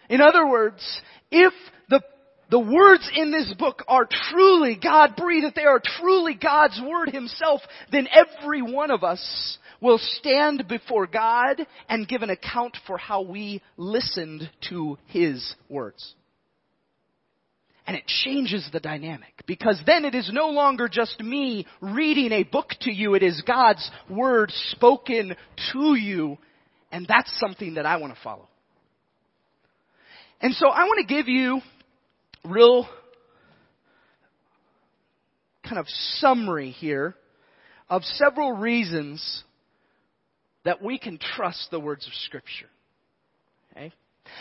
In 0.10 0.20
other 0.20 0.48
words, 0.48 1.02
if 1.30 1.54
the, 1.90 2.02
the 2.50 2.60
words 2.60 3.10
in 3.16 3.32
this 3.32 3.54
book 3.58 3.84
are 3.88 4.08
truly 4.30 4.78
God 4.82 5.16
breathed, 5.16 5.46
if 5.46 5.54
they 5.54 5.64
are 5.64 5.82
truly 6.00 6.34
God's 6.34 6.82
Word 6.84 7.10
Himself, 7.10 7.62
then 7.92 8.08
every 8.12 8.62
one 8.62 8.92
of 8.92 9.04
us 9.04 9.58
will 9.82 10.00
stand 10.20 10.68
before 10.68 11.08
God 11.08 11.66
and 11.90 12.08
give 12.08 12.22
an 12.22 12.30
account 12.30 12.78
for 12.88 12.98
how 12.98 13.22
we 13.22 13.62
listened 13.76 14.50
to 14.70 14.98
His 15.08 15.56
words. 15.68 16.16
And 17.88 17.98
it 17.98 18.06
changes 18.06 18.70
the 18.72 18.80
dynamic 18.80 19.44
because 19.48 19.82
then 19.86 20.06
it 20.06 20.14
is 20.14 20.30
no 20.32 20.50
longer 20.50 20.88
just 20.88 21.20
me 21.20 21.66
reading 21.82 22.32
a 22.32 22.44
book 22.44 22.70
to 22.82 22.92
you. 22.92 23.16
It 23.16 23.24
is 23.24 23.42
God's 23.46 23.90
word 24.08 24.52
spoken 24.70 25.36
to 25.74 25.96
you. 25.96 26.38
And 26.92 27.08
that's 27.08 27.38
something 27.40 27.74
that 27.74 27.86
I 27.86 27.98
want 27.98 28.14
to 28.14 28.20
follow. 28.24 28.48
And 30.40 30.54
so 30.54 30.70
I 30.70 30.84
want 30.86 31.06
to 31.06 31.14
give 31.14 31.28
you 31.28 31.62
real 32.46 32.88
kind 35.64 35.78
of 35.78 35.86
summary 35.88 36.72
here 36.72 37.16
of 37.90 38.04
several 38.04 38.54
reasons 38.54 39.44
that 40.64 40.82
we 40.82 40.98
can 41.00 41.18
trust 41.18 41.70
the 41.72 41.80
words 41.80 42.06
of 42.08 42.14
Scripture. 42.26 42.70
Okay? 43.72 43.92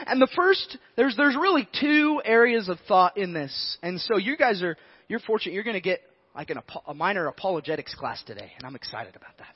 And 0.06 0.20
the 0.20 0.28
first, 0.36 0.78
there's, 0.96 1.16
there's 1.16 1.36
really 1.36 1.68
two 1.80 2.20
areas 2.24 2.68
of 2.68 2.78
thought 2.86 3.16
in 3.16 3.32
this. 3.32 3.78
And 3.82 4.00
so 4.00 4.16
you 4.16 4.36
guys 4.36 4.62
are, 4.62 4.76
you're 5.08 5.20
fortunate, 5.20 5.54
you're 5.54 5.64
going 5.64 5.74
to 5.74 5.80
get 5.80 6.00
like 6.34 6.50
an, 6.50 6.58
a 6.86 6.94
minor 6.94 7.26
apologetics 7.26 7.94
class 7.94 8.22
today, 8.24 8.52
and 8.56 8.66
I'm 8.66 8.76
excited 8.76 9.16
about 9.16 9.36
that. 9.38 9.54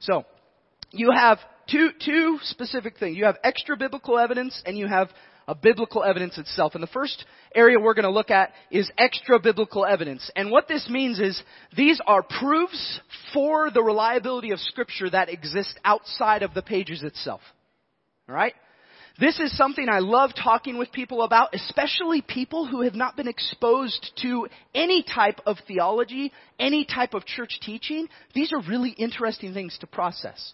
So, 0.00 0.24
you 0.90 1.10
have 1.12 1.38
two, 1.70 1.90
two 2.04 2.38
specific 2.42 2.98
things. 2.98 3.16
You 3.16 3.24
have 3.26 3.36
extra 3.44 3.76
biblical 3.76 4.18
evidence 4.18 4.60
and 4.64 4.76
you 4.76 4.86
have 4.86 5.10
a 5.48 5.54
biblical 5.54 6.04
evidence 6.04 6.36
itself. 6.36 6.74
And 6.74 6.82
the 6.82 6.88
first 6.88 7.24
area 7.54 7.80
we're 7.80 7.94
going 7.94 8.04
to 8.04 8.10
look 8.10 8.30
at 8.30 8.52
is 8.70 8.90
extra 8.98 9.40
biblical 9.40 9.84
evidence. 9.86 10.30
And 10.36 10.50
what 10.50 10.68
this 10.68 10.88
means 10.90 11.18
is 11.18 11.42
these 11.74 12.00
are 12.06 12.22
proofs 12.22 13.00
for 13.32 13.70
the 13.70 13.82
reliability 13.82 14.52
of 14.52 14.60
scripture 14.60 15.08
that 15.10 15.30
exist 15.30 15.80
outside 15.84 16.42
of 16.42 16.52
the 16.52 16.62
pages 16.62 17.02
itself. 17.02 17.40
Alright? 18.28 18.54
This 19.18 19.40
is 19.40 19.56
something 19.56 19.88
I 19.88 19.98
love 19.98 20.30
talking 20.40 20.78
with 20.78 20.92
people 20.92 21.22
about, 21.22 21.52
especially 21.52 22.22
people 22.22 22.68
who 22.68 22.82
have 22.82 22.94
not 22.94 23.16
been 23.16 23.26
exposed 23.26 24.12
to 24.22 24.46
any 24.74 25.02
type 25.02 25.40
of 25.44 25.56
theology, 25.66 26.30
any 26.60 26.84
type 26.84 27.14
of 27.14 27.24
church 27.24 27.58
teaching. 27.60 28.06
These 28.32 28.52
are 28.52 28.60
really 28.68 28.90
interesting 28.90 29.54
things 29.54 29.76
to 29.80 29.88
process. 29.88 30.52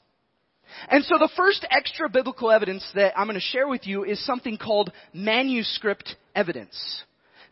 And 0.89 1.05
so 1.05 1.19
the 1.19 1.31
first 1.37 1.67
extra 1.71 2.09
biblical 2.09 2.51
evidence 2.51 2.85
that 2.95 3.19
I'm 3.19 3.27
going 3.27 3.35
to 3.35 3.41
share 3.41 3.69
with 3.69 3.87
you 3.87 4.05
is 4.05 4.25
something 4.25 4.59
called 4.59 4.93
manuscript 5.13 6.17
evidence. 6.35 7.03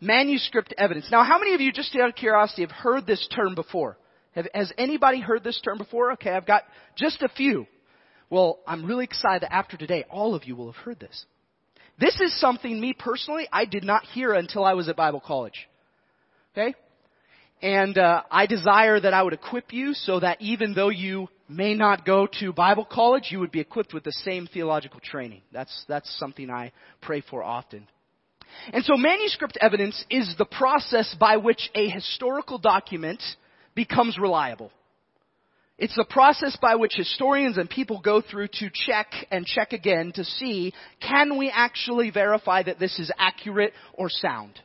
Manuscript 0.00 0.74
evidence. 0.76 1.08
Now, 1.10 1.22
how 1.22 1.38
many 1.38 1.54
of 1.54 1.60
you, 1.60 1.72
just 1.72 1.94
out 1.96 2.08
of 2.08 2.14
curiosity, 2.14 2.62
have 2.62 2.70
heard 2.70 3.06
this 3.06 3.26
term 3.34 3.54
before? 3.54 3.96
Have, 4.32 4.48
has 4.54 4.72
anybody 4.76 5.20
heard 5.20 5.44
this 5.44 5.60
term 5.60 5.78
before? 5.78 6.12
Okay, 6.12 6.30
I've 6.30 6.46
got 6.46 6.62
just 6.96 7.22
a 7.22 7.28
few. 7.28 7.66
Well, 8.30 8.60
I'm 8.66 8.86
really 8.86 9.04
excited 9.04 9.42
that 9.42 9.52
after 9.52 9.76
today, 9.76 10.04
all 10.10 10.34
of 10.34 10.44
you 10.44 10.56
will 10.56 10.72
have 10.72 10.82
heard 10.82 10.98
this. 10.98 11.26
This 12.00 12.18
is 12.20 12.40
something, 12.40 12.80
me 12.80 12.94
personally, 12.94 13.46
I 13.52 13.66
did 13.66 13.84
not 13.84 14.04
hear 14.04 14.32
until 14.32 14.64
I 14.64 14.72
was 14.72 14.88
at 14.88 14.96
Bible 14.96 15.20
college. 15.24 15.68
Okay? 16.52 16.74
And 17.60 17.96
uh, 17.96 18.22
I 18.30 18.46
desire 18.46 18.98
that 18.98 19.14
I 19.14 19.22
would 19.22 19.34
equip 19.34 19.72
you 19.72 19.94
so 19.94 20.18
that 20.18 20.40
even 20.40 20.74
though 20.74 20.88
you 20.88 21.28
may 21.52 21.74
not 21.74 22.04
go 22.04 22.26
to 22.40 22.52
Bible 22.52 22.86
college, 22.90 23.28
you 23.30 23.40
would 23.40 23.52
be 23.52 23.60
equipped 23.60 23.94
with 23.94 24.04
the 24.04 24.12
same 24.12 24.46
theological 24.46 25.00
training. 25.00 25.42
That's, 25.52 25.84
that's 25.88 26.10
something 26.18 26.50
I 26.50 26.72
pray 27.00 27.22
for 27.28 27.42
often. 27.42 27.86
And 28.72 28.84
so 28.84 28.96
manuscript 28.96 29.56
evidence 29.60 30.04
is 30.10 30.34
the 30.36 30.44
process 30.44 31.14
by 31.18 31.36
which 31.38 31.70
a 31.74 31.88
historical 31.88 32.58
document 32.58 33.22
becomes 33.74 34.18
reliable. 34.18 34.70
It's 35.78 35.96
the 35.96 36.04
process 36.04 36.56
by 36.60 36.76
which 36.76 36.94
historians 36.94 37.58
and 37.58 37.68
people 37.68 38.00
go 38.00 38.20
through 38.20 38.48
to 38.48 38.70
check 38.72 39.08
and 39.30 39.46
check 39.46 39.72
again 39.72 40.12
to 40.14 40.24
see, 40.24 40.72
can 41.00 41.38
we 41.38 41.50
actually 41.50 42.10
verify 42.10 42.62
that 42.62 42.78
this 42.78 42.98
is 42.98 43.10
accurate 43.18 43.72
or 43.94 44.08
sound? 44.08 44.60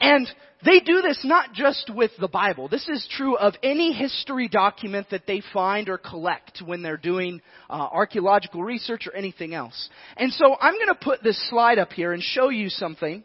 And 0.00 0.28
they 0.64 0.80
do 0.80 1.00
this 1.00 1.24
not 1.24 1.52
just 1.54 1.90
with 1.94 2.10
the 2.18 2.28
Bible. 2.28 2.68
This 2.68 2.88
is 2.88 3.06
true 3.10 3.36
of 3.36 3.54
any 3.62 3.92
history 3.92 4.48
document 4.48 5.08
that 5.10 5.26
they 5.26 5.42
find 5.52 5.88
or 5.88 5.98
collect 5.98 6.62
when 6.64 6.82
they're 6.82 6.96
doing 6.96 7.40
uh, 7.68 7.72
archaeological 7.72 8.62
research 8.62 9.06
or 9.06 9.14
anything 9.14 9.54
else. 9.54 9.88
And 10.16 10.32
so 10.32 10.56
I'm 10.60 10.74
going 10.74 10.88
to 10.88 10.94
put 10.94 11.22
this 11.22 11.48
slide 11.48 11.78
up 11.78 11.92
here 11.92 12.12
and 12.12 12.22
show 12.22 12.50
you 12.50 12.68
something. 12.68 13.24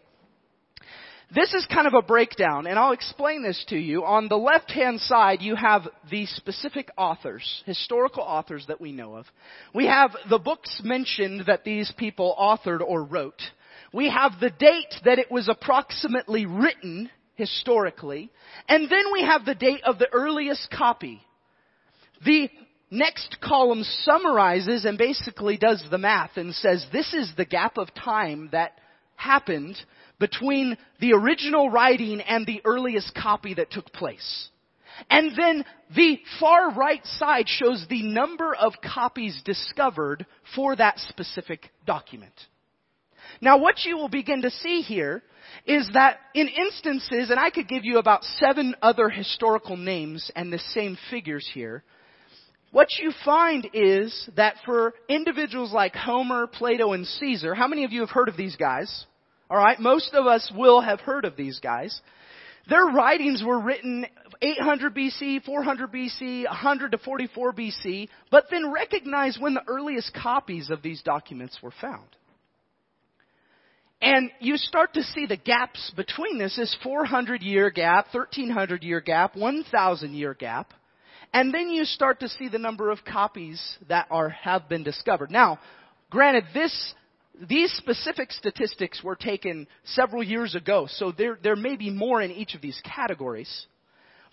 This 1.33 1.53
is 1.53 1.65
kind 1.73 1.87
of 1.87 1.95
a 1.95 2.03
breakdown, 2.03 2.67
and 2.67 2.77
I'll 2.77 2.91
explain 2.91 3.41
this 3.41 3.63
to 3.69 3.75
you. 3.75 4.05
On 4.05 4.27
the 4.27 4.37
left 4.37 4.69
hand 4.69 5.01
side, 5.01 5.41
you 5.41 5.55
have 5.55 5.87
the 6.09 6.27
specific 6.27 6.91
authors, 6.97 7.63
historical 7.65 8.21
authors 8.21 8.63
that 8.67 8.79
we 8.79 8.91
know 8.91 9.15
of. 9.15 9.25
We 9.73 9.87
have 9.87 10.15
the 10.29 10.37
books 10.37 10.81
mentioned 10.83 11.45
that 11.47 11.63
these 11.63 11.91
people 11.97 12.35
authored 12.39 12.81
or 12.81 13.03
wrote. 13.03 13.41
We 13.95 14.09
have 14.09 14.33
the 14.41 14.49
date 14.49 14.93
that 15.05 15.19
it 15.19 15.31
was 15.31 15.47
approximately 15.47 16.45
written 16.45 17.09
historically. 17.35 18.29
And 18.67 18.89
then 18.89 19.05
we 19.13 19.21
have 19.21 19.45
the 19.45 19.55
date 19.55 19.83
of 19.85 19.99
the 19.99 20.11
earliest 20.11 20.69
copy. 20.69 21.21
The 22.25 22.49
next 22.91 23.37
column 23.41 23.85
summarizes 24.01 24.83
and 24.83 24.97
basically 24.97 25.55
does 25.55 25.81
the 25.89 25.97
math 25.97 26.31
and 26.35 26.53
says 26.53 26.85
this 26.91 27.13
is 27.13 27.31
the 27.37 27.45
gap 27.45 27.77
of 27.77 27.93
time 27.93 28.49
that 28.51 28.73
happened 29.15 29.77
between 30.19 30.77
the 30.99 31.13
original 31.13 31.69
writing 31.69 32.19
and 32.19 32.45
the 32.45 32.61
earliest 32.65 33.15
copy 33.15 33.53
that 33.53 33.71
took 33.71 33.93
place. 33.93 34.49
And 35.09 35.31
then 35.37 35.63
the 35.95 36.19
far 36.41 36.73
right 36.73 37.05
side 37.05 37.47
shows 37.47 37.85
the 37.89 38.03
number 38.03 38.53
of 38.53 38.73
copies 38.83 39.41
discovered 39.45 40.25
for 40.53 40.75
that 40.75 40.99
specific 40.99 41.69
document. 41.87 42.33
Now 43.41 43.57
what 43.57 43.85
you 43.85 43.97
will 43.97 44.09
begin 44.09 44.41
to 44.43 44.49
see 44.49 44.81
here 44.81 45.23
is 45.65 45.89
that 45.93 46.17
in 46.33 46.47
instances, 46.47 47.29
and 47.29 47.39
I 47.39 47.49
could 47.49 47.67
give 47.67 47.85
you 47.85 47.97
about 47.97 48.23
seven 48.23 48.75
other 48.81 49.09
historical 49.09 49.77
names 49.77 50.31
and 50.35 50.51
the 50.51 50.59
same 50.59 50.97
figures 51.09 51.49
here, 51.53 51.83
what 52.71 52.87
you 52.99 53.13
find 53.23 53.69
is 53.73 54.29
that 54.35 54.55
for 54.65 54.93
individuals 55.07 55.71
like 55.71 55.95
Homer, 55.95 56.45
Plato, 56.47 56.91
and 56.91 57.07
Caesar, 57.07 57.55
how 57.55 57.67
many 57.67 57.85
of 57.85 57.93
you 57.93 58.01
have 58.01 58.09
heard 58.09 58.27
of 58.27 58.35
these 58.35 58.57
guys? 58.57 59.05
Alright, 59.49 59.79
most 59.79 60.13
of 60.13 60.25
us 60.25 60.51
will 60.55 60.81
have 60.81 60.99
heard 60.99 61.23
of 61.23 61.37
these 61.37 61.59
guys. 61.59 62.01
Their 62.67 62.85
writings 62.85 63.43
were 63.45 63.59
written 63.59 64.07
800 64.41 64.95
BC, 64.95 65.43
400 65.43 65.91
BC, 65.91 66.45
100 66.45 66.91
to 66.91 66.97
44 66.97 67.53
BC, 67.53 68.09
but 68.31 68.45
then 68.49 68.71
recognize 68.71 69.37
when 69.39 69.53
the 69.53 69.63
earliest 69.67 70.13
copies 70.13 70.69
of 70.69 70.81
these 70.81 71.01
documents 71.03 71.59
were 71.61 71.73
found. 71.79 72.07
And 74.01 74.29
you 74.39 74.57
start 74.57 74.93
to 74.95 75.03
see 75.03 75.25
the 75.25 75.37
gaps 75.37 75.91
between 75.95 76.37
this, 76.37 76.57
this 76.57 76.75
400 76.83 77.41
year 77.41 77.69
gap, 77.69 78.07
1300 78.11 78.83
year 78.83 79.01
gap, 79.01 79.35
1000 79.35 80.13
year 80.13 80.33
gap. 80.33 80.73
And 81.33 81.53
then 81.53 81.69
you 81.69 81.85
start 81.85 82.19
to 82.21 82.29
see 82.29 82.47
the 82.47 82.59
number 82.59 82.91
of 82.91 82.99
copies 83.03 83.61
that 83.89 84.07
are, 84.09 84.29
have 84.29 84.69
been 84.69 84.83
discovered. 84.83 85.31
Now, 85.31 85.59
granted, 86.09 86.45
this, 86.53 86.93
these 87.49 87.71
specific 87.73 88.31
statistics 88.31 89.03
were 89.03 89.15
taken 89.15 89.67
several 89.83 90.23
years 90.23 90.55
ago, 90.55 90.87
so 90.89 91.11
there, 91.11 91.37
there 91.41 91.55
may 91.55 91.75
be 91.75 91.89
more 91.89 92.21
in 92.21 92.31
each 92.31 92.55
of 92.55 92.61
these 92.61 92.79
categories. 92.85 93.65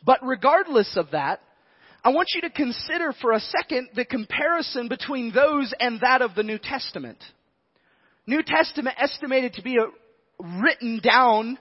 But 0.04 0.20
regardless 0.22 0.96
of 0.96 1.10
that, 1.12 1.40
I 2.04 2.10
want 2.10 2.28
you 2.34 2.42
to 2.42 2.50
consider 2.50 3.12
for 3.20 3.32
a 3.32 3.40
second 3.40 3.88
the 3.94 4.04
comparison 4.04 4.88
between 4.88 5.32
those 5.32 5.72
and 5.78 6.00
that 6.00 6.20
of 6.20 6.34
the 6.34 6.42
New 6.42 6.58
Testament. 6.58 7.18
New 8.26 8.42
Testament 8.42 8.96
estimated 8.98 9.54
to 9.54 9.62
be 9.62 9.78
written 10.38 11.00
down 11.02 11.58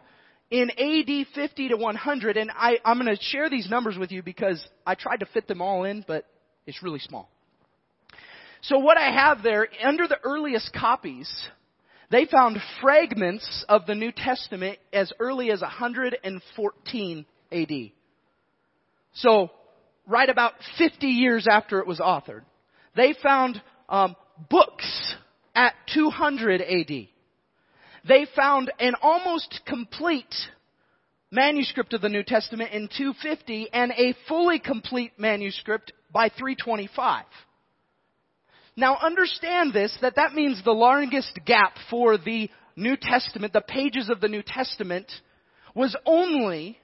in 0.49 0.69
AD 0.69 1.27
50 1.33 1.69
to 1.69 1.77
100, 1.77 2.37
and 2.37 2.51
I, 2.53 2.77
I'm 2.83 2.99
going 2.99 3.15
to 3.15 3.21
share 3.21 3.49
these 3.49 3.69
numbers 3.69 3.97
with 3.97 4.11
you 4.11 4.21
because 4.21 4.63
I 4.85 4.95
tried 4.95 5.21
to 5.21 5.25
fit 5.27 5.47
them 5.47 5.61
all 5.61 5.85
in, 5.85 6.03
but 6.05 6.25
it's 6.67 6.83
really 6.83 6.99
small. 6.99 7.29
So 8.61 8.79
what 8.79 8.97
I 8.97 9.11
have 9.11 9.41
there, 9.43 9.67
under 9.83 10.07
the 10.07 10.19
earliest 10.23 10.71
copies, 10.73 11.31
they 12.11 12.25
found 12.25 12.57
fragments 12.81 13.65
of 13.69 13.85
the 13.85 13.95
New 13.95 14.11
Testament 14.11 14.77
as 14.91 15.11
early 15.19 15.51
as 15.51 15.61
114 15.61 17.25
AD. 17.51 17.71
So, 19.13 19.49
right 20.05 20.29
about 20.29 20.53
50 20.77 21.07
years 21.07 21.47
after 21.49 21.79
it 21.79 21.87
was 21.87 21.99
authored. 21.99 22.43
They 22.95 23.15
found 23.23 23.61
um, 23.89 24.15
books 24.49 25.15
at 25.55 25.73
200 25.93 26.61
AD. 26.61 27.07
They 28.07 28.25
found 28.35 28.71
an 28.79 28.93
almost 29.01 29.61
complete 29.65 30.33
manuscript 31.31 31.93
of 31.93 32.01
the 32.01 32.09
New 32.09 32.23
Testament 32.23 32.71
in 32.71 32.87
250 32.87 33.69
and 33.71 33.91
a 33.91 34.15
fully 34.27 34.59
complete 34.59 35.13
manuscript 35.17 35.93
by 36.11 36.29
325. 36.29 37.25
Now 38.75 38.97
understand 39.01 39.73
this, 39.73 39.95
that 40.01 40.15
that 40.15 40.33
means 40.33 40.63
the 40.63 40.71
longest 40.71 41.39
gap 41.45 41.75
for 41.89 42.17
the 42.17 42.49
New 42.75 42.95
Testament, 42.99 43.53
the 43.53 43.61
pages 43.61 44.09
of 44.09 44.21
the 44.21 44.27
New 44.27 44.43
Testament, 44.45 45.11
was 45.75 45.95
only 46.05 46.77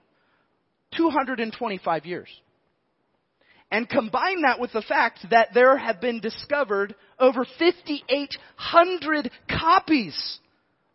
225 0.95 2.05
years. 2.05 2.29
And 3.69 3.89
combine 3.89 4.43
that 4.43 4.59
with 4.59 4.71
the 4.71 4.81
fact 4.81 5.25
that 5.29 5.49
there 5.53 5.77
have 5.77 5.99
been 5.99 6.21
discovered 6.21 6.95
over 7.19 7.45
5,800 7.59 9.31
copies 9.49 10.39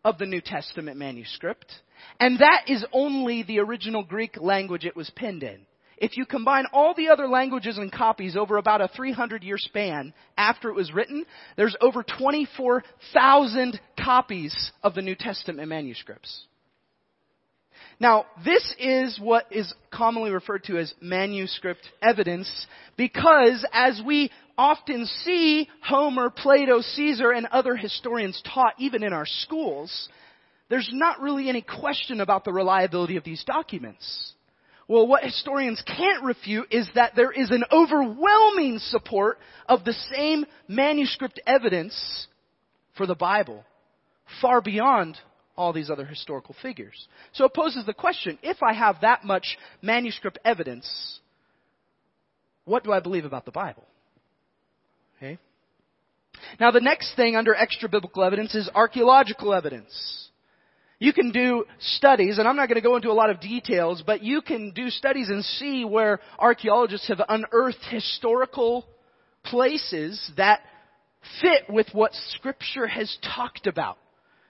of 0.03 0.17
the 0.17 0.25
New 0.25 0.41
Testament 0.41 0.97
manuscript, 0.97 1.71
and 2.19 2.39
that 2.39 2.63
is 2.67 2.83
only 2.91 3.43
the 3.43 3.59
original 3.59 4.03
Greek 4.03 4.37
language 4.41 4.85
it 4.85 4.95
was 4.95 5.09
penned 5.15 5.43
in. 5.43 5.65
If 5.97 6.17
you 6.17 6.25
combine 6.25 6.65
all 6.73 6.93
the 6.95 7.09
other 7.09 7.27
languages 7.27 7.77
and 7.77 7.91
copies 7.91 8.35
over 8.35 8.57
about 8.57 8.81
a 8.81 8.89
300 8.89 9.43
year 9.43 9.57
span 9.57 10.13
after 10.37 10.69
it 10.69 10.75
was 10.75 10.91
written, 10.91 11.25
there's 11.55 11.75
over 11.79 12.03
24,000 12.03 13.79
copies 14.03 14.71
of 14.81 14.95
the 14.95 15.01
New 15.01 15.15
Testament 15.15 15.69
manuscripts. 15.69 16.45
Now, 17.99 18.25
this 18.43 18.73
is 18.79 19.19
what 19.19 19.45
is 19.51 19.73
commonly 19.91 20.31
referred 20.31 20.63
to 20.65 20.77
as 20.77 20.93
manuscript 21.01 21.87
evidence 22.01 22.67
because 22.97 23.65
as 23.71 24.01
we 24.05 24.31
often 24.57 25.05
see 25.05 25.69
Homer, 25.83 26.29
Plato, 26.29 26.81
Caesar, 26.81 27.31
and 27.31 27.47
other 27.47 27.75
historians 27.75 28.41
taught 28.53 28.73
even 28.79 29.03
in 29.03 29.13
our 29.13 29.25
schools, 29.25 30.09
there's 30.69 30.89
not 30.91 31.21
really 31.21 31.49
any 31.49 31.61
question 31.61 32.21
about 32.21 32.45
the 32.45 32.53
reliability 32.53 33.17
of 33.17 33.23
these 33.23 33.43
documents. 33.43 34.33
Well, 34.87 35.07
what 35.07 35.23
historians 35.23 35.81
can't 35.85 36.23
refute 36.23 36.67
is 36.71 36.89
that 36.95 37.15
there 37.15 37.31
is 37.31 37.51
an 37.51 37.63
overwhelming 37.71 38.79
support 38.79 39.39
of 39.67 39.85
the 39.85 39.95
same 40.13 40.45
manuscript 40.67 41.39
evidence 41.47 42.27
for 42.97 43.05
the 43.07 43.15
Bible, 43.15 43.63
far 44.41 44.61
beyond 44.61 45.17
all 45.55 45.73
these 45.73 45.89
other 45.89 46.05
historical 46.05 46.55
figures. 46.61 47.07
So 47.33 47.45
it 47.45 47.53
poses 47.53 47.85
the 47.85 47.93
question, 47.93 48.39
if 48.41 48.63
I 48.63 48.73
have 48.73 49.01
that 49.01 49.23
much 49.23 49.57
manuscript 49.81 50.39
evidence, 50.43 51.19
what 52.65 52.83
do 52.83 52.91
I 52.91 52.99
believe 52.99 53.25
about 53.25 53.45
the 53.45 53.51
Bible? 53.51 53.85
Okay? 55.17 55.37
Now 56.59 56.71
the 56.71 56.81
next 56.81 57.15
thing 57.15 57.35
under 57.35 57.53
extra 57.53 57.87
biblical 57.89 58.23
evidence 58.23 58.55
is 58.55 58.69
archaeological 58.73 59.53
evidence. 59.53 60.29
You 60.99 61.11
can 61.11 61.31
do 61.31 61.65
studies, 61.79 62.37
and 62.37 62.47
I'm 62.47 62.55
not 62.55 62.69
going 62.69 62.81
to 62.81 62.87
go 62.87 62.95
into 62.95 63.11
a 63.11 63.13
lot 63.13 63.29
of 63.29 63.41
details, 63.41 64.01
but 64.05 64.23
you 64.23 64.41
can 64.41 64.71
do 64.71 64.89
studies 64.89 65.29
and 65.29 65.43
see 65.43 65.83
where 65.83 66.19
archaeologists 66.39 67.09
have 67.09 67.21
unearthed 67.27 67.83
historical 67.89 68.85
places 69.43 70.31
that 70.37 70.61
fit 71.41 71.63
with 71.69 71.87
what 71.91 72.13
scripture 72.35 72.87
has 72.87 73.17
talked 73.35 73.67
about. 73.67 73.97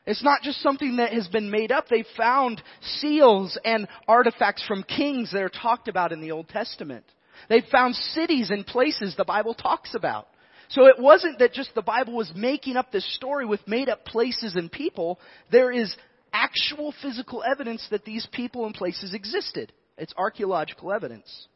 It's 0.05 0.23
not 0.23 0.41
just 0.41 0.61
something 0.61 0.97
that 0.97 1.13
has 1.13 1.27
been 1.27 1.49
made 1.49 1.71
up. 1.71 1.87
They 1.87 2.03
found 2.17 2.61
seals 2.81 3.57
and 3.63 3.87
artifacts 4.07 4.65
from 4.67 4.83
kings 4.83 5.31
that 5.31 5.41
are 5.41 5.49
talked 5.49 5.87
about 5.87 6.11
in 6.11 6.21
the 6.21 6.31
Old 6.31 6.49
Testament. 6.49 7.05
They 7.49 7.61
found 7.71 7.95
cities 7.95 8.49
and 8.49 8.65
places 8.65 9.15
the 9.15 9.25
Bible 9.25 9.53
talks 9.53 9.95
about. 9.95 10.27
So 10.69 10.87
it 10.87 10.95
wasn't 10.99 11.39
that 11.39 11.53
just 11.53 11.75
the 11.75 11.81
Bible 11.81 12.13
was 12.15 12.31
making 12.35 12.77
up 12.77 12.91
this 12.91 13.15
story 13.15 13.45
with 13.45 13.65
made 13.67 13.89
up 13.89 14.05
places 14.05 14.55
and 14.55 14.71
people. 14.71 15.19
There 15.51 15.71
is 15.71 15.95
actual 16.33 16.93
physical 17.01 17.43
evidence 17.43 17.85
that 17.91 18.05
these 18.05 18.27
people 18.31 18.65
and 18.65 18.73
places 18.73 19.13
existed. 19.13 19.71
It's 19.97 20.13
archaeological 20.17 20.91
evidence. 20.91 21.47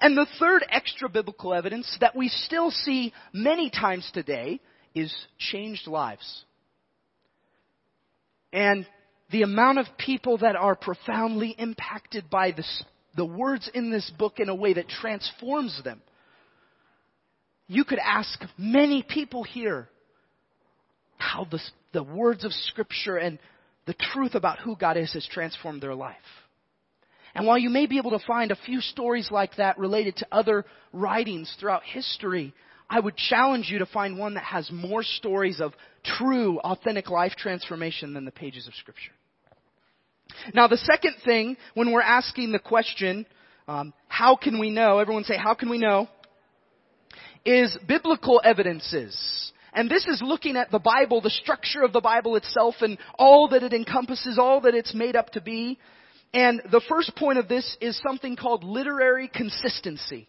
And 0.00 0.16
the 0.16 0.26
third 0.38 0.64
extra 0.68 1.08
biblical 1.08 1.54
evidence 1.54 1.96
that 2.00 2.14
we 2.14 2.28
still 2.28 2.70
see 2.70 3.12
many 3.32 3.70
times 3.70 4.08
today 4.12 4.60
is 4.94 5.14
changed 5.38 5.86
lives. 5.86 6.44
And 8.52 8.86
the 9.30 9.42
amount 9.42 9.78
of 9.78 9.86
people 9.98 10.38
that 10.38 10.56
are 10.56 10.74
profoundly 10.74 11.54
impacted 11.58 12.30
by 12.30 12.52
this, 12.52 12.82
the 13.16 13.26
words 13.26 13.70
in 13.74 13.90
this 13.90 14.10
book 14.18 14.38
in 14.38 14.48
a 14.48 14.54
way 14.54 14.74
that 14.74 14.88
transforms 14.88 15.80
them. 15.84 16.00
You 17.66 17.84
could 17.84 17.98
ask 17.98 18.40
many 18.56 19.02
people 19.02 19.42
here 19.44 19.88
how 21.18 21.44
the, 21.44 21.60
the 21.92 22.02
words 22.02 22.44
of 22.44 22.52
Scripture 22.52 23.16
and 23.16 23.38
the 23.86 23.94
truth 23.94 24.34
about 24.34 24.60
who 24.60 24.76
God 24.76 24.96
is 24.96 25.12
has 25.12 25.26
transformed 25.30 25.82
their 25.82 25.94
life. 25.94 26.16
And 27.34 27.46
while 27.46 27.58
you 27.58 27.68
may 27.68 27.86
be 27.86 27.98
able 27.98 28.12
to 28.12 28.26
find 28.26 28.50
a 28.50 28.56
few 28.56 28.80
stories 28.80 29.30
like 29.30 29.56
that 29.56 29.78
related 29.78 30.16
to 30.16 30.26
other 30.32 30.64
writings 30.92 31.54
throughout 31.60 31.82
history, 31.84 32.54
I 32.90 33.00
would 33.00 33.16
challenge 33.16 33.68
you 33.70 33.80
to 33.80 33.86
find 33.86 34.18
one 34.18 34.34
that 34.34 34.44
has 34.44 34.70
more 34.70 35.02
stories 35.02 35.60
of 35.60 35.74
true, 36.04 36.58
authentic 36.60 37.10
life 37.10 37.32
transformation 37.36 38.14
than 38.14 38.24
the 38.24 38.30
pages 38.30 38.66
of 38.66 38.74
Scripture. 38.74 39.12
Now, 40.54 40.68
the 40.68 40.76
second 40.78 41.16
thing, 41.24 41.56
when 41.74 41.92
we're 41.92 42.00
asking 42.00 42.52
the 42.52 42.58
question, 42.58 43.26
um, 43.66 43.92
how 44.08 44.36
can 44.36 44.58
we 44.58 44.70
know? 44.70 44.98
Everyone 44.98 45.24
say, 45.24 45.36
how 45.36 45.54
can 45.54 45.68
we 45.68 45.78
know? 45.78 46.08
Is 47.44 47.76
biblical 47.86 48.40
evidences. 48.42 49.52
And 49.72 49.90
this 49.90 50.06
is 50.06 50.22
looking 50.22 50.56
at 50.56 50.70
the 50.70 50.78
Bible, 50.78 51.20
the 51.20 51.30
structure 51.30 51.82
of 51.82 51.92
the 51.92 52.00
Bible 52.00 52.36
itself 52.36 52.76
and 52.80 52.98
all 53.18 53.48
that 53.48 53.62
it 53.62 53.72
encompasses, 53.72 54.38
all 54.38 54.62
that 54.62 54.74
it's 54.74 54.94
made 54.94 55.14
up 55.14 55.30
to 55.30 55.40
be. 55.40 55.78
And 56.32 56.62
the 56.70 56.82
first 56.88 57.14
point 57.16 57.38
of 57.38 57.48
this 57.48 57.76
is 57.80 58.00
something 58.06 58.36
called 58.36 58.64
literary 58.64 59.28
consistency. 59.28 60.26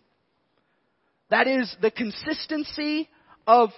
That 1.30 1.48
is 1.48 1.76
the 1.82 1.92
consistency 1.92 3.08
of 3.46 3.70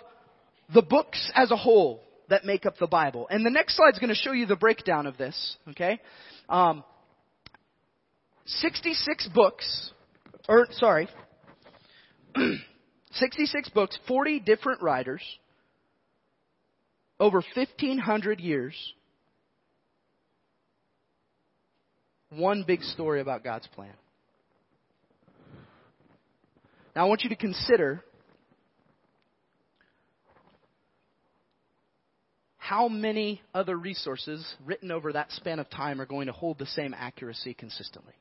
the 0.74 0.82
books 0.82 1.32
as 1.36 1.52
a 1.52 1.58
whole 1.58 2.02
that 2.30 2.46
make 2.46 2.66
up 2.66 2.78
the 2.78 2.88
Bible. 2.88 3.28
And 3.30 3.46
the 3.46 3.50
next 3.50 3.76
slide 3.76 3.94
is 3.94 4.00
going 4.00 4.10
to 4.10 4.16
show 4.16 4.32
you 4.32 4.46
the 4.46 4.56
breakdown 4.56 5.06
of 5.06 5.18
this, 5.18 5.58
okay? 5.70 6.00
Um, 6.48 6.84
66 8.46 9.30
books, 9.34 9.92
or 10.48 10.68
sorry, 10.72 11.10
66 13.12 13.70
books, 13.70 14.00
40 14.08 14.40
different 14.40 14.82
writers, 14.82 15.22
over 17.20 17.44
1,500 17.54 18.40
years, 18.40 18.76
one 22.30 22.64
big 22.66 22.82
story 22.82 23.20
about 23.20 23.44
God's 23.44 23.68
plan. 23.68 23.94
Now 26.96 27.06
I 27.06 27.10
want 27.10 27.24
you 27.24 27.30
to 27.30 27.36
consider 27.36 28.04
how 32.58 32.88
many 32.88 33.42
other 33.54 33.76
resources 33.76 34.46
written 34.66 34.92
over 34.92 35.14
that 35.14 35.32
span 35.32 35.60
of 35.60 35.70
time 35.70 36.00
are 36.00 36.06
going 36.06 36.28
to 36.28 36.34
hold 36.34 36.58
the 36.60 36.66
same 36.68 36.94
accuracy 36.94 37.54
consistently. 37.54 38.14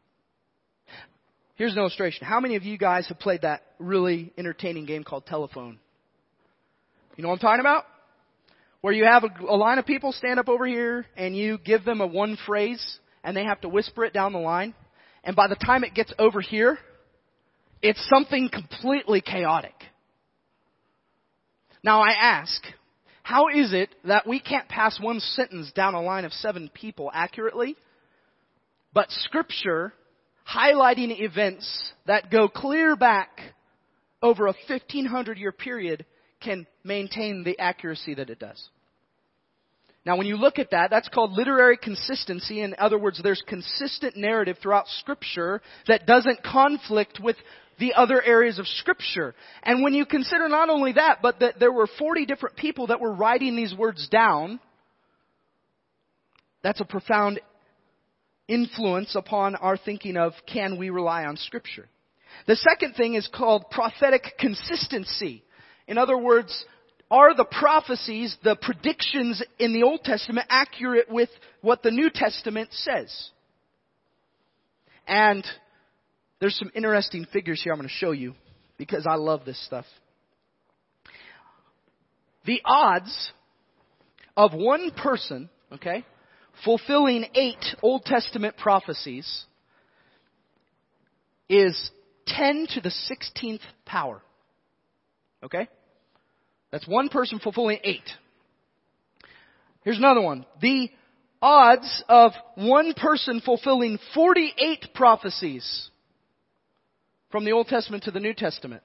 Here's 1.56 1.72
an 1.72 1.78
illustration. 1.78 2.26
How 2.26 2.40
many 2.40 2.56
of 2.56 2.62
you 2.62 2.78
guys 2.78 3.06
have 3.09 3.18
played 3.18 3.42
that 3.42 3.62
really 3.78 4.33
entertaining 4.38 4.87
game 4.87 5.04
called 5.04 5.26
Telephone? 5.26 5.78
You 7.16 7.22
know 7.22 7.28
what 7.28 7.35
I'm 7.35 7.40
talking 7.40 7.61
about? 7.61 7.85
where 8.80 8.92
you 8.92 9.04
have 9.04 9.24
a, 9.24 9.44
a 9.44 9.56
line 9.56 9.78
of 9.78 9.87
people 9.87 10.12
stand 10.12 10.38
up 10.38 10.48
over 10.48 10.66
here 10.66 11.06
and 11.16 11.37
you 11.37 11.59
give 11.59 11.85
them 11.85 12.00
a 12.00 12.06
one 12.06 12.38
phrase 12.46 12.98
and 13.22 13.37
they 13.37 13.44
have 13.44 13.61
to 13.61 13.68
whisper 13.68 14.04
it 14.04 14.12
down 14.12 14.33
the 14.33 14.38
line. 14.38 14.74
And 15.22 15.37
by 15.37 15.48
the 15.48 15.56
time 15.56 15.85
it 15.85 15.94
gets 15.94 16.12
over 16.18 16.40
here, 16.40 16.78
it's 17.83 18.07
something 18.09 18.49
completely 18.49 19.21
chaotic. 19.21 19.75
Now 21.83 22.01
I 22.03 22.11
ask, 22.11 22.62
how 23.23 23.49
is 23.49 23.73
it 23.73 23.90
that 24.05 24.27
we 24.27 24.40
can't 24.40 24.69
pass 24.69 24.99
one 25.01 25.21
sentence 25.21 25.73
down 25.73 25.95
a 25.95 26.03
line 26.03 26.25
of 26.25 26.33
seven 26.33 26.71
people 26.73 27.11
accurately, 27.12 27.77
but 28.93 29.11
scripture 29.11 29.93
highlighting 30.53 31.21
events 31.21 31.93
that 32.07 32.31
go 32.31 32.49
clear 32.49 32.97
back 32.97 33.31
over 34.23 34.47
a 34.47 34.55
1500 34.69 35.38
year 35.38 35.53
period 35.53 36.05
can 36.40 36.66
maintain 36.85 37.45
the 37.45 37.59
accuracy 37.59 38.14
that 38.14 38.31
it 38.31 38.38
does. 38.38 38.69
Now 40.05 40.16
when 40.16 40.27
you 40.27 40.37
look 40.37 40.59
at 40.59 40.71
that, 40.71 40.90
that's 40.90 41.09
called 41.09 41.33
literary 41.33 41.77
consistency. 41.77 42.62
In 42.62 42.75
other 42.79 42.99
words, 42.99 43.21
there's 43.23 43.43
consistent 43.47 44.16
narrative 44.16 44.57
throughout 44.61 44.88
scripture 44.88 45.61
that 45.87 46.07
doesn't 46.07 46.43
conflict 46.43 47.21
with 47.23 47.37
the 47.81 47.95
other 47.95 48.23
areas 48.23 48.59
of 48.59 48.69
scripture. 48.69 49.35
And 49.62 49.83
when 49.83 49.95
you 49.95 50.07
consider 50.07 50.49
not 50.49 50.69
only 50.69 50.93
that, 50.93 51.19
but 51.23 51.40
that 51.40 51.59
there 51.59 51.73
were 51.73 51.88
40 51.99 52.27
different 52.27 52.57
people 52.57 52.88
that 52.88 53.01
were 53.01 53.12
writing 53.12 53.57
these 53.57 53.75
words 53.75 54.07
down, 54.09 54.61
that's 56.62 56.81
a 56.81 56.85
profound 56.85 57.40
influence 58.47 59.14
upon 59.16 59.57
our 59.57 59.77
thinking 59.77 60.16
of 60.16 60.35
can 60.47 60.79
we 60.79 60.90
rely 60.90 61.25
on 61.25 61.37
scripture. 61.37 61.88
The 62.47 62.57
second 62.57 62.95
thing 62.95 63.14
is 63.14 63.29
called 63.33 63.71
prophetic 63.71 64.25
consistency. 64.38 65.43
In 65.88 65.99
other 65.99 66.19
words, 66.19 66.64
are 67.11 67.35
the 67.35 67.45
prophecies, 67.45 68.37
the 68.45 68.57
predictions 68.57 69.43
in 69.59 69.73
the 69.73 69.83
Old 69.83 70.05
Testament 70.05 70.47
accurate 70.49 71.11
with 71.11 71.31
what 71.61 71.83
the 71.83 71.90
New 71.90 72.11
Testament 72.12 72.69
says? 72.73 73.31
And 75.09 75.45
there's 76.40 76.57
some 76.57 76.70
interesting 76.74 77.26
figures 77.33 77.61
here 77.62 77.72
I'm 77.72 77.79
going 77.79 77.88
to 77.88 77.94
show 77.94 78.12
you 78.12 78.35
because 78.79 79.07
I 79.07 79.16
love 79.16 79.44
this 79.44 79.62
stuff. 79.66 79.85
The 82.46 82.61
odds 82.64 83.33
of 84.37 84.53
one 84.55 84.90
person, 84.90 85.50
okay, 85.72 86.05
fulfilling 86.64 87.26
eight 87.35 87.64
Old 87.83 88.05
Testament 88.05 88.57
prophecies 88.57 89.44
is 91.48 91.90
10 92.26 92.68
to 92.74 92.81
the 92.81 92.88
16th 93.11 93.61
power. 93.85 94.22
Okay? 95.42 95.68
That's 96.70 96.87
one 96.87 97.09
person 97.09 97.38
fulfilling 97.38 97.79
eight. 97.85 98.09
Here's 99.83 99.98
another 99.98 100.20
one. 100.22 100.46
The 100.62 100.90
odds 101.42 102.03
of 102.09 102.33
one 102.55 102.94
person 102.94 103.42
fulfilling 103.44 103.98
48 104.14 104.94
prophecies 104.94 105.90
from 107.31 107.45
the 107.45 107.53
Old 107.53 107.69
Testament 107.69 108.05
to 108.05 108.11
the 108.11 108.21
New 108.21 108.35
Testament 108.35 108.83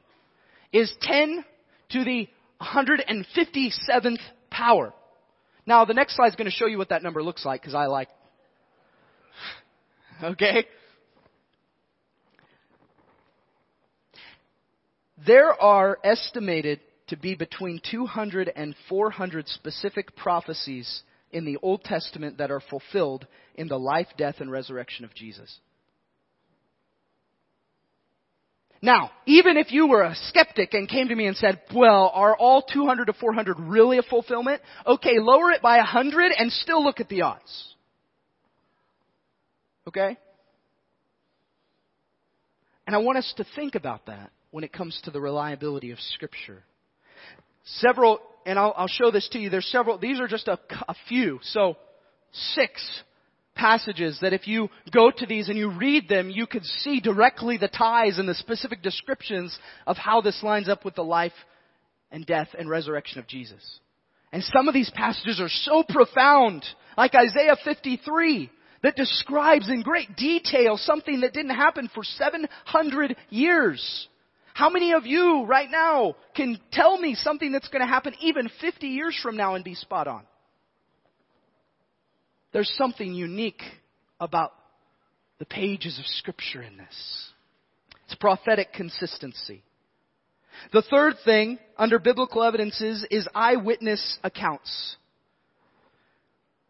is 0.71 0.93
10 1.01 1.43
to 1.89 2.03
the 2.03 2.27
157th 2.61 4.19
power. 4.49 4.93
Now, 5.65 5.85
the 5.85 5.93
next 5.93 6.15
slide 6.15 6.27
is 6.27 6.35
going 6.35 6.49
to 6.49 6.51
show 6.51 6.67
you 6.67 6.77
what 6.77 6.89
that 6.89 7.03
number 7.03 7.23
looks 7.23 7.45
like 7.45 7.61
because 7.61 7.75
I 7.75 7.85
like. 7.85 8.09
Okay? 10.23 10.65
There 15.27 15.51
are 15.61 15.97
estimated 16.05 16.79
to 17.07 17.17
be 17.17 17.35
between 17.35 17.81
200 17.91 18.49
and 18.55 18.75
400 18.87 19.47
specific 19.49 20.15
prophecies 20.15 21.03
in 21.31 21.43
the 21.43 21.57
Old 21.61 21.83
Testament 21.83 22.37
that 22.37 22.49
are 22.49 22.61
fulfilled 22.61 23.27
in 23.55 23.67
the 23.67 23.77
life, 23.77 24.07
death, 24.17 24.35
and 24.39 24.49
resurrection 24.49 25.03
of 25.03 25.13
Jesus. 25.13 25.59
Now, 28.81 29.11
even 29.25 29.57
if 29.57 29.71
you 29.71 29.87
were 29.87 30.03
a 30.03 30.15
skeptic 30.27 30.73
and 30.73 30.87
came 30.87 31.07
to 31.07 31.15
me 31.15 31.27
and 31.27 31.35
said, 31.37 31.61
well, 31.73 32.11
are 32.13 32.35
all 32.35 32.61
200 32.61 33.05
to 33.05 33.13
400 33.13 33.59
really 33.59 33.97
a 33.97 34.03
fulfillment? 34.03 34.61
Okay, 34.85 35.19
lower 35.19 35.51
it 35.51 35.61
by 35.61 35.77
100 35.77 36.31
and 36.37 36.51
still 36.51 36.83
look 36.83 36.99
at 36.99 37.09
the 37.09 37.21
odds. 37.21 37.75
Okay? 39.87 40.17
And 42.85 42.95
I 42.95 42.99
want 42.99 43.17
us 43.17 43.33
to 43.37 43.45
think 43.55 43.75
about 43.75 44.05
that 44.07 44.31
when 44.51 44.63
it 44.63 44.71
comes 44.71 44.99
to 45.05 45.11
the 45.11 45.19
reliability 45.19 45.91
of 45.91 45.99
Scripture. 45.99 46.63
Several, 47.65 48.19
and 48.45 48.59
I'll, 48.59 48.73
I'll 48.77 48.87
show 48.87 49.09
this 49.09 49.27
to 49.31 49.39
you, 49.39 49.49
there's 49.49 49.65
several, 49.71 49.97
these 49.97 50.19
are 50.19 50.27
just 50.27 50.47
a, 50.47 50.59
a 50.87 50.95
few. 51.07 51.39
So, 51.41 51.77
six 52.53 53.03
passages 53.55 54.19
that 54.21 54.33
if 54.33 54.47
you 54.47 54.69
go 54.91 55.09
to 55.09 55.25
these 55.25 55.49
and 55.49 55.57
you 55.57 55.71
read 55.71 56.07
them, 56.07 56.29
you 56.29 56.45
could 56.45 56.65
see 56.65 56.99
directly 56.99 57.57
the 57.57 57.67
ties 57.67 58.19
and 58.19 58.27
the 58.27 58.35
specific 58.35 58.81
descriptions 58.81 59.57
of 59.87 59.97
how 59.97 60.21
this 60.21 60.43
lines 60.43 60.69
up 60.69 60.85
with 60.85 60.95
the 60.95 61.03
life 61.03 61.33
and 62.11 62.25
death 62.25 62.49
and 62.57 62.69
resurrection 62.69 63.19
of 63.19 63.27
Jesus. 63.27 63.79
And 64.31 64.43
some 64.43 64.67
of 64.67 64.73
these 64.73 64.91
passages 64.93 65.39
are 65.39 65.49
so 65.49 65.83
profound, 65.87 66.65
like 66.97 67.15
Isaiah 67.15 67.55
53, 67.63 68.51
that 68.83 68.95
describes 68.95 69.69
in 69.69 69.81
great 69.81 70.15
detail 70.15 70.77
something 70.77 71.21
that 71.21 71.33
didn't 71.33 71.55
happen 71.55 71.89
for 71.93 72.03
700 72.03 73.15
years. 73.29 74.07
How 74.53 74.69
many 74.69 74.93
of 74.93 75.05
you 75.05 75.45
right 75.45 75.69
now 75.69 76.15
can 76.35 76.59
tell 76.71 76.97
me 76.97 77.15
something 77.15 77.51
that's 77.51 77.67
going 77.69 77.81
to 77.81 77.87
happen 77.87 78.13
even 78.21 78.49
50 78.61 78.87
years 78.87 79.19
from 79.21 79.37
now 79.37 79.55
and 79.55 79.63
be 79.63 79.73
spot 79.73 80.07
on? 80.07 80.23
There's 82.55 82.73
something 82.77 83.13
unique 83.13 83.61
about 84.17 84.53
the 85.39 85.45
pages 85.45 85.99
of 85.99 86.05
Scripture 86.05 86.61
in 86.61 86.77
this. 86.77 87.29
It's 88.05 88.15
prophetic 88.15 88.71
consistency. 88.71 89.61
The 90.71 90.81
third 90.83 91.15
thing 91.25 91.59
under 91.77 91.99
biblical 91.99 92.45
evidences 92.45 93.05
is 93.11 93.27
eyewitness 93.35 94.19
accounts. 94.23 94.95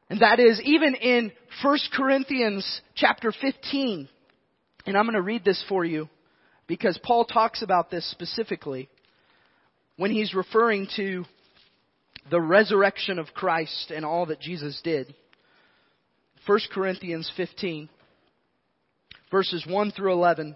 And 0.09 0.21
that 0.21 0.39
is 0.39 0.59
even 0.65 0.95
in 0.95 1.31
1 1.63 1.77
Corinthians 1.95 2.81
chapter 2.95 3.31
15. 3.31 4.09
And 4.87 4.97
I'm 4.97 5.05
going 5.05 5.13
to 5.13 5.21
read 5.21 5.45
this 5.45 5.63
for 5.69 5.85
you 5.85 6.09
because 6.65 6.99
Paul 7.03 7.25
talks 7.25 7.61
about 7.61 7.91
this 7.91 8.09
specifically 8.09 8.89
when 9.97 10.09
he's 10.09 10.33
referring 10.33 10.87
to 10.95 11.25
the 12.31 12.41
resurrection 12.41 13.19
of 13.19 13.35
Christ 13.35 13.91
and 13.95 14.03
all 14.03 14.25
that 14.25 14.39
Jesus 14.39 14.81
did. 14.83 15.13
1 16.45 16.59
Corinthians 16.71 17.31
15, 17.35 17.89
verses 19.31 19.65
1 19.67 19.91
through 19.91 20.13
11. 20.13 20.55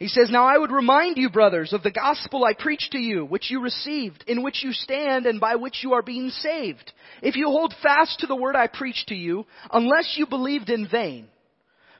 He 0.00 0.08
says, 0.08 0.30
Now 0.30 0.46
I 0.46 0.56
would 0.56 0.72
remind 0.72 1.18
you, 1.18 1.28
brothers, 1.28 1.72
of 1.72 1.82
the 1.82 1.90
gospel 1.90 2.42
I 2.42 2.54
preached 2.54 2.92
to 2.92 2.98
you, 2.98 3.26
which 3.26 3.50
you 3.50 3.60
received, 3.60 4.24
in 4.26 4.42
which 4.42 4.64
you 4.64 4.72
stand, 4.72 5.26
and 5.26 5.38
by 5.38 5.56
which 5.56 5.80
you 5.82 5.92
are 5.92 6.02
being 6.02 6.30
saved. 6.30 6.90
If 7.22 7.36
you 7.36 7.48
hold 7.48 7.74
fast 7.82 8.20
to 8.20 8.26
the 8.26 8.34
word 8.34 8.56
I 8.56 8.66
preached 8.66 9.08
to 9.08 9.14
you, 9.14 9.44
unless 9.70 10.14
you 10.16 10.26
believed 10.26 10.70
in 10.70 10.88
vain. 10.88 11.28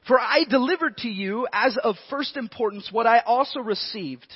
For 0.07 0.19
I 0.19 0.45
delivered 0.49 0.97
to 0.97 1.09
you, 1.09 1.47
as 1.53 1.77
of 1.81 1.95
first 2.09 2.37
importance, 2.37 2.89
what 2.91 3.05
I 3.05 3.19
also 3.19 3.59
received, 3.59 4.27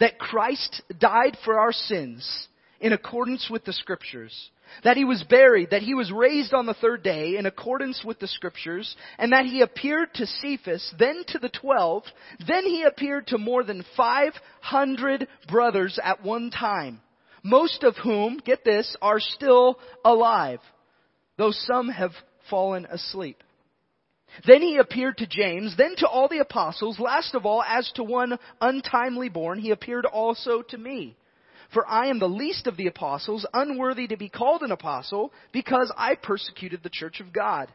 that 0.00 0.18
Christ 0.18 0.82
died 0.98 1.36
for 1.44 1.58
our 1.58 1.72
sins, 1.72 2.48
in 2.80 2.92
accordance 2.92 3.48
with 3.50 3.64
the 3.64 3.72
scriptures 3.72 4.50
that 4.84 4.96
he 4.96 5.04
was 5.04 5.22
buried, 5.28 5.70
that 5.70 5.82
he 5.82 5.94
was 5.94 6.12
raised 6.12 6.54
on 6.54 6.66
the 6.66 6.74
third 6.74 7.02
day 7.02 7.36
in 7.36 7.46
accordance 7.46 8.02
with 8.04 8.18
the 8.18 8.28
scriptures, 8.28 8.96
and 9.18 9.32
that 9.32 9.44
he 9.44 9.62
appeared 9.62 10.12
to 10.14 10.26
Cephas, 10.26 10.94
then 10.98 11.24
to 11.28 11.38
the 11.38 11.48
twelve, 11.48 12.04
then 12.46 12.64
he 12.64 12.82
appeared 12.82 13.26
to 13.28 13.38
more 13.38 13.64
than 13.64 13.84
five 13.96 14.32
hundred 14.60 15.26
brothers 15.48 15.98
at 16.02 16.22
one 16.24 16.50
time, 16.50 17.00
most 17.42 17.82
of 17.82 17.96
whom, 17.96 18.38
get 18.44 18.64
this, 18.64 18.96
are 19.02 19.20
still 19.20 19.78
alive, 20.04 20.60
though 21.36 21.52
some 21.52 21.88
have 21.88 22.12
fallen 22.48 22.86
asleep. 22.86 23.42
Then 24.46 24.62
he 24.62 24.76
appeared 24.76 25.18
to 25.18 25.26
James, 25.26 25.76
then 25.76 25.96
to 25.96 26.08
all 26.08 26.28
the 26.28 26.38
apostles, 26.38 26.98
last 26.98 27.34
of 27.34 27.44
all, 27.44 27.62
as 27.62 27.90
to 27.92 28.04
one 28.04 28.38
untimely 28.60 29.28
born, 29.28 29.58
he 29.58 29.70
appeared 29.70 30.06
also 30.06 30.62
to 30.62 30.78
me. 30.78 31.16
For 31.72 31.86
I 31.86 32.06
am 32.06 32.18
the 32.18 32.28
least 32.28 32.66
of 32.66 32.76
the 32.76 32.86
apostles, 32.86 33.46
unworthy 33.52 34.08
to 34.08 34.16
be 34.16 34.28
called 34.28 34.62
an 34.62 34.72
apostle, 34.72 35.32
because 35.52 35.92
I 35.96 36.14
persecuted 36.16 36.82
the 36.82 36.90
church 36.90 37.20
of 37.20 37.32
God. 37.32 37.68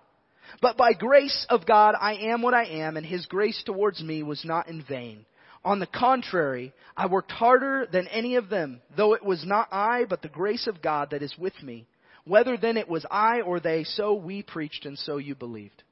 But 0.61 0.77
by 0.77 0.93
grace 0.93 1.45
of 1.49 1.65
God 1.65 1.95
I 1.99 2.15
am 2.15 2.41
what 2.41 2.53
I 2.53 2.65
am, 2.65 2.97
and 2.97 3.05
his 3.05 3.25
grace 3.25 3.61
towards 3.65 4.01
me 4.01 4.23
was 4.23 4.43
not 4.45 4.67
in 4.67 4.83
vain. 4.83 5.25
On 5.63 5.79
the 5.79 5.87
contrary, 5.87 6.73
I 6.95 7.07
worked 7.07 7.31
harder 7.31 7.87
than 7.91 8.07
any 8.09 8.35
of 8.35 8.49
them, 8.49 8.81
though 8.95 9.13
it 9.13 9.25
was 9.25 9.45
not 9.45 9.69
I, 9.71 10.05
but 10.05 10.21
the 10.21 10.29
grace 10.29 10.67
of 10.67 10.81
God 10.81 11.09
that 11.11 11.23
is 11.23 11.37
with 11.37 11.61
me. 11.63 11.87
Whether 12.25 12.57
then 12.57 12.77
it 12.77 12.87
was 12.87 13.05
I 13.09 13.41
or 13.41 13.59
they, 13.59 13.83
so 13.83 14.13
we 14.13 14.43
preached 14.43 14.85
and 14.85 14.97
so 14.97 15.17
you 15.17 15.35
believed. 15.35 15.83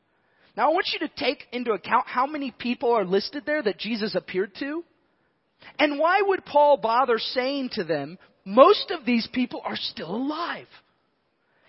Now 0.56 0.70
I 0.70 0.74
want 0.74 0.88
you 0.94 1.00
to 1.08 1.14
take 1.16 1.48
into 1.52 1.72
account 1.72 2.08
how 2.08 2.28
many 2.28 2.52
people 2.52 2.92
are 2.92 3.06
listed 3.06 3.44
there 3.46 3.62
that 3.64 3.80
Jesus 3.80 4.16
appeared 4.16 4.54
to. 4.60 4.84
And 5.80 6.00
why 6.00 6.22
would 6.22 6.46
Paul 6.46 6.78
bother 6.78 7.18
saying 7.18 7.70
to 7.74 7.84
them, 7.84 8.18
most 8.46 8.92
of 8.92 9.06
these 9.06 9.28
people 9.32 9.62
are 9.64 9.78
still 9.78 10.16
alive? 10.16 10.68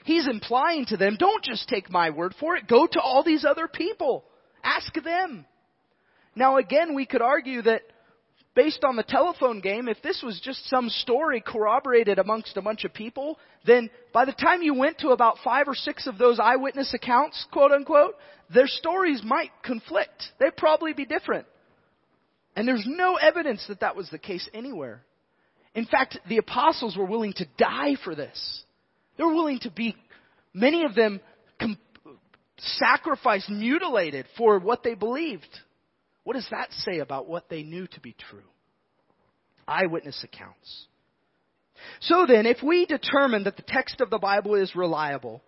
He's 0.05 0.27
implying 0.29 0.85
to 0.87 0.99
them, 0.99 1.17
don't 1.19 1.43
just 1.43 1.69
take 1.69 1.91
my 1.91 2.11
word 2.11 2.35
for 2.39 2.57
it, 2.57 2.69
go 2.69 2.87
to 2.87 3.01
all 3.01 3.23
these 3.25 3.45
other 3.45 3.69
people. 3.69 4.25
Ask 4.63 4.93
them. 5.03 5.47
Now 6.37 6.59
again, 6.59 6.95
we 6.95 7.07
could 7.07 7.23
argue 7.23 7.63
that 7.63 7.83
based 8.55 8.85
on 8.85 8.97
the 8.97 9.03
telephone 9.03 9.61
game, 9.61 9.89
if 9.89 10.01
this 10.03 10.23
was 10.23 10.41
just 10.41 10.69
some 10.69 10.89
story 10.89 11.41
corroborated 11.41 12.19
amongst 12.19 12.57
a 12.57 12.63
bunch 12.63 12.85
of 12.85 12.95
people, 12.95 13.39
then 13.67 13.91
by 14.13 14.25
the 14.25 14.33
time 14.33 14.63
you 14.63 14.75
went 14.75 14.99
to 14.99 15.09
about 15.09 15.39
five 15.43 15.67
or 15.69 15.75
six 15.75 16.07
of 16.07 16.19
those 16.19 16.39
eyewitness 16.39 16.95
accounts, 16.95 17.47
quote 17.53 17.73
unquote, 17.73 18.15
their 18.53 18.67
stories 18.67 19.23
might 19.25 19.51
conflict. 19.63 20.23
They'd 20.39 20.57
probably 20.57 20.93
be 20.93 21.05
different. 21.05 21.47
And 22.57 22.69
there's 22.69 22.85
no 22.87 23.17
evidence 23.17 23.65
that 23.69 23.81
that 23.81 23.97
was 23.97 24.09
the 24.11 24.19
case 24.19 24.49
anywhere. 24.55 25.03
In 25.75 25.87
fact, 25.87 26.19
the 26.29 26.39
apostles 26.39 26.97
were 26.97 27.05
willing 27.05 27.33
to 27.35 27.47
die 27.59 27.97
for 28.05 28.15
this. 28.15 28.63
They 29.17 29.25
were 29.25 29.35
willing 29.35 29.59
to 29.61 29.71
be, 29.71 29.97
many 30.53 30.85
of 30.85 30.95
them, 30.95 31.21
com- 31.61 31.79
sacrificed, 32.59 33.51
mutilated 33.51 34.27
for 34.37 34.61
what 34.61 34.85
they 34.85 34.95
believed. 34.95 35.49
What 36.25 36.35
does 36.35 36.49
that 36.51 36.73
say 36.73 36.99
about 36.99 37.29
what 37.29 37.49
they 37.49 37.63
knew 37.63 37.87
to 37.87 38.01
be 38.01 38.15
true? 38.31 38.41
Eyewitness 39.69 40.25
accounts. 40.25 40.87
So 42.01 42.27
then, 42.27 42.47
if 42.47 42.63
we 42.63 42.87
determine 42.87 43.45
that 43.45 43.57
the 43.57 43.65
text 43.67 44.01
of 44.01 44.11
the 44.11 44.19
Bible 44.19 44.55
is 44.55 44.75
reliable, 44.75 45.43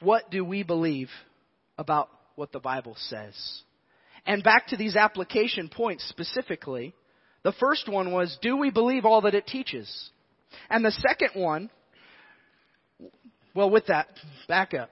what 0.00 0.30
do 0.30 0.44
we 0.44 0.62
believe 0.62 1.08
about 1.78 2.08
what 2.36 2.52
the 2.52 2.60
Bible 2.60 2.96
says? 3.08 3.62
And 4.26 4.42
back 4.42 4.68
to 4.68 4.76
these 4.76 4.96
application 4.96 5.68
points 5.68 6.06
specifically, 6.08 6.94
the 7.42 7.52
first 7.52 7.88
one 7.88 8.12
was, 8.12 8.36
do 8.42 8.56
we 8.56 8.70
believe 8.70 9.06
all 9.06 9.22
that 9.22 9.34
it 9.34 9.46
teaches? 9.46 10.10
And 10.68 10.84
the 10.84 10.90
second 10.90 11.40
one, 11.40 11.70
well, 13.54 13.70
with 13.70 13.86
that, 13.86 14.08
back 14.46 14.74
up. 14.74 14.90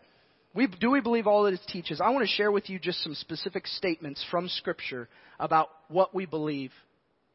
We, 0.59 0.67
do 0.67 0.91
we 0.91 1.01
believe 1.01 1.29
all 1.29 1.45
that 1.45 1.55
it 1.55 1.61
teaches? 1.69 2.01
I 2.01 2.11
want 2.11 2.27
to 2.27 2.35
share 2.35 2.51
with 2.51 2.69
you 2.69 2.81
just 2.81 3.01
some 3.05 3.15
specific 3.15 3.65
statements 3.69 4.27
from 4.29 4.49
Scripture 4.49 5.09
about 5.39 5.69
what 5.87 6.13
we 6.13 6.27
believe 6.27 6.73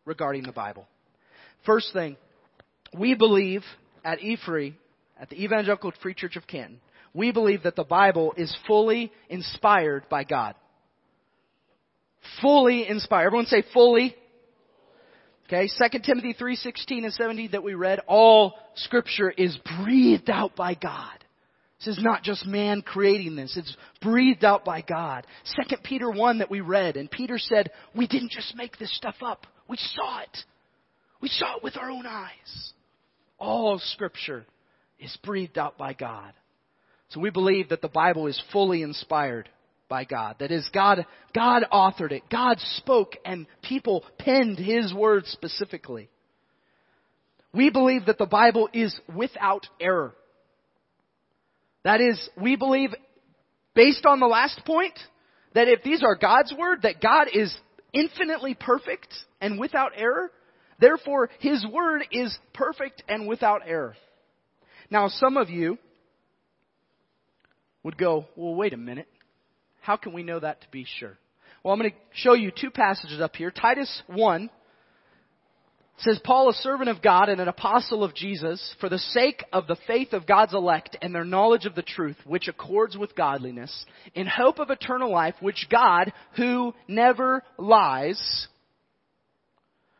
regarding 0.04 0.44
the 0.44 0.52
Bible. 0.52 0.86
First 1.66 1.94
thing, 1.94 2.18
we 2.94 3.16
believe 3.16 3.64
at 4.04 4.22
E-Free, 4.22 4.78
at 5.18 5.30
the 5.30 5.42
Evangelical 5.42 5.94
Free 6.02 6.14
Church 6.14 6.36
of 6.36 6.46
Canton, 6.48 6.82
we 7.14 7.32
believe 7.32 7.64
that 7.64 7.78
the 7.78 7.86
Bible 7.86 8.34
is 8.36 8.54
fully 8.68 9.10
inspired 9.30 10.04
by 10.10 10.26
God. 10.26 10.56
Fully 12.42 12.86
inspired. 12.90 13.28
Everyone 13.28 13.46
say 13.46 13.64
fully. 13.74 14.18
Okay, 15.48 15.70
2 15.70 16.00
Timothy 16.00 16.34
3:16 16.34 17.06
and 17.06 17.14
17 17.14 17.52
that 17.52 17.64
we 17.64 17.74
read, 17.74 18.02
all 18.06 18.60
scripture 18.76 19.32
is 19.32 19.58
breathed 19.78 20.30
out 20.30 20.58
by 20.58 20.74
God. 20.74 21.23
This 21.84 21.98
is 21.98 22.04
not 22.04 22.24
just 22.24 22.46
man 22.46 22.82
creating 22.82 23.36
this. 23.36 23.58
It's 23.58 23.76
breathed 24.02 24.46
out 24.46 24.64
by 24.64 24.82
God. 24.82 25.28
Second 25.44 25.84
Peter 25.84 26.10
1 26.10 26.38
that 26.38 26.52
we 26.52 26.62
read, 26.62 26.96
and 26.96 27.12
Peter 27.12 27.38
said, 27.38 27.72
we 27.96 28.08
didn't 28.08 28.32
just 28.32 28.56
make 28.56 28.78
this 28.78 28.96
stuff 28.96 29.16
up. 29.26 29.48
We 29.68 29.78
saw 29.78 30.20
it. 30.22 30.38
We 31.22 31.28
saw 31.28 31.58
it 31.58 31.64
with 31.64 31.78
our 31.78 31.90
own 31.90 32.06
eyes. 32.06 32.74
All 33.38 33.80
scripture 33.80 34.46
is 35.00 35.18
breathed 35.24 35.58
out 35.58 35.78
by 35.78 35.94
God. 35.94 36.34
So 37.10 37.20
we 37.20 37.30
believe 37.30 37.70
that 37.70 37.82
the 37.82 37.90
Bible 37.90 38.28
is 38.28 38.42
fully 38.52 38.82
inspired 38.82 39.50
by 39.90 40.06
God. 40.06 40.38
That 40.40 40.52
is, 40.52 40.68
God, 40.74 41.06
God 41.36 41.64
authored 41.72 42.12
it. 42.12 42.24
God 42.32 42.60
spoke 42.78 43.18
and 43.26 43.46
people 43.62 44.04
penned 44.18 44.58
His 44.58 44.94
words 44.94 45.28
specifically. 45.30 46.10
We 47.54 47.70
believe 47.70 48.06
that 48.06 48.18
the 48.18 48.26
Bible 48.26 48.70
is 48.74 48.98
without 49.14 49.68
error. 49.80 50.16
That 51.84 52.02
is, 52.02 52.30
we 52.40 52.56
believe, 52.56 52.92
based 53.76 54.06
on 54.06 54.20
the 54.20 54.28
last 54.28 54.62
point, 54.66 54.98
that 55.54 55.68
if 55.68 55.84
these 55.84 56.04
are 56.04 56.16
God's 56.16 56.54
word, 56.58 56.84
that 56.84 57.02
God 57.02 57.28
is 57.34 57.54
infinitely 57.94 58.56
perfect 58.56 59.14
and 59.42 59.60
without 59.60 59.92
error, 59.96 60.32
therefore 60.80 61.30
His 61.40 61.66
word 61.66 62.04
is 62.12 62.36
perfect 62.54 63.04
and 63.08 63.28
without 63.28 63.62
error. 63.66 63.96
Now, 64.90 65.08
some 65.08 65.38
of 65.38 65.50
you 65.50 65.78
would 67.84 67.98
go, 67.98 68.26
well, 68.36 68.56
wait 68.56 68.74
a 68.74 68.78
minute. 68.78 69.08
How 69.82 69.98
can 69.98 70.14
we 70.14 70.24
know 70.24 70.40
that 70.40 70.62
to 70.62 70.68
be 70.72 70.86
sure? 71.00 71.18
Well, 71.64 71.74
I'm 71.74 71.80
going 71.80 71.92
to 71.92 71.98
show 72.14 72.34
you 72.34 72.52
two 72.52 72.72
passages 72.72 73.20
up 73.22 73.36
here. 73.36 73.52
Titus 73.52 74.02
1 74.08 74.50
says, 75.98 76.20
Paul, 76.24 76.50
a 76.50 76.54
servant 76.54 76.90
of 76.90 77.02
God 77.02 77.30
and 77.30 77.40
an 77.40 77.48
apostle 77.48 78.04
of 78.04 78.16
Jesus, 78.16 78.76
for 78.80 78.90
the 78.90 78.98
sake 78.98 79.44
of 79.54 79.68
the 79.68 79.78
faith 79.88 80.14
of 80.14 80.26
God's 80.26 80.54
elect 80.54 80.98
and 81.02 81.14
their 81.14 81.24
knowledge 81.24 81.66
of 81.66 81.76
the 81.76 81.84
truth, 81.84 82.18
which 82.26 82.48
accords 82.48 82.98
with 82.98 83.16
godliness, 83.16 83.86
in 84.16 84.26
hope 84.26 84.60
of 84.60 84.70
eternal 84.70 85.12
life, 85.12 85.36
which 85.40 85.68
God, 85.70 86.12
who 86.36 86.74
never 86.88 87.44
lies, 87.58 88.48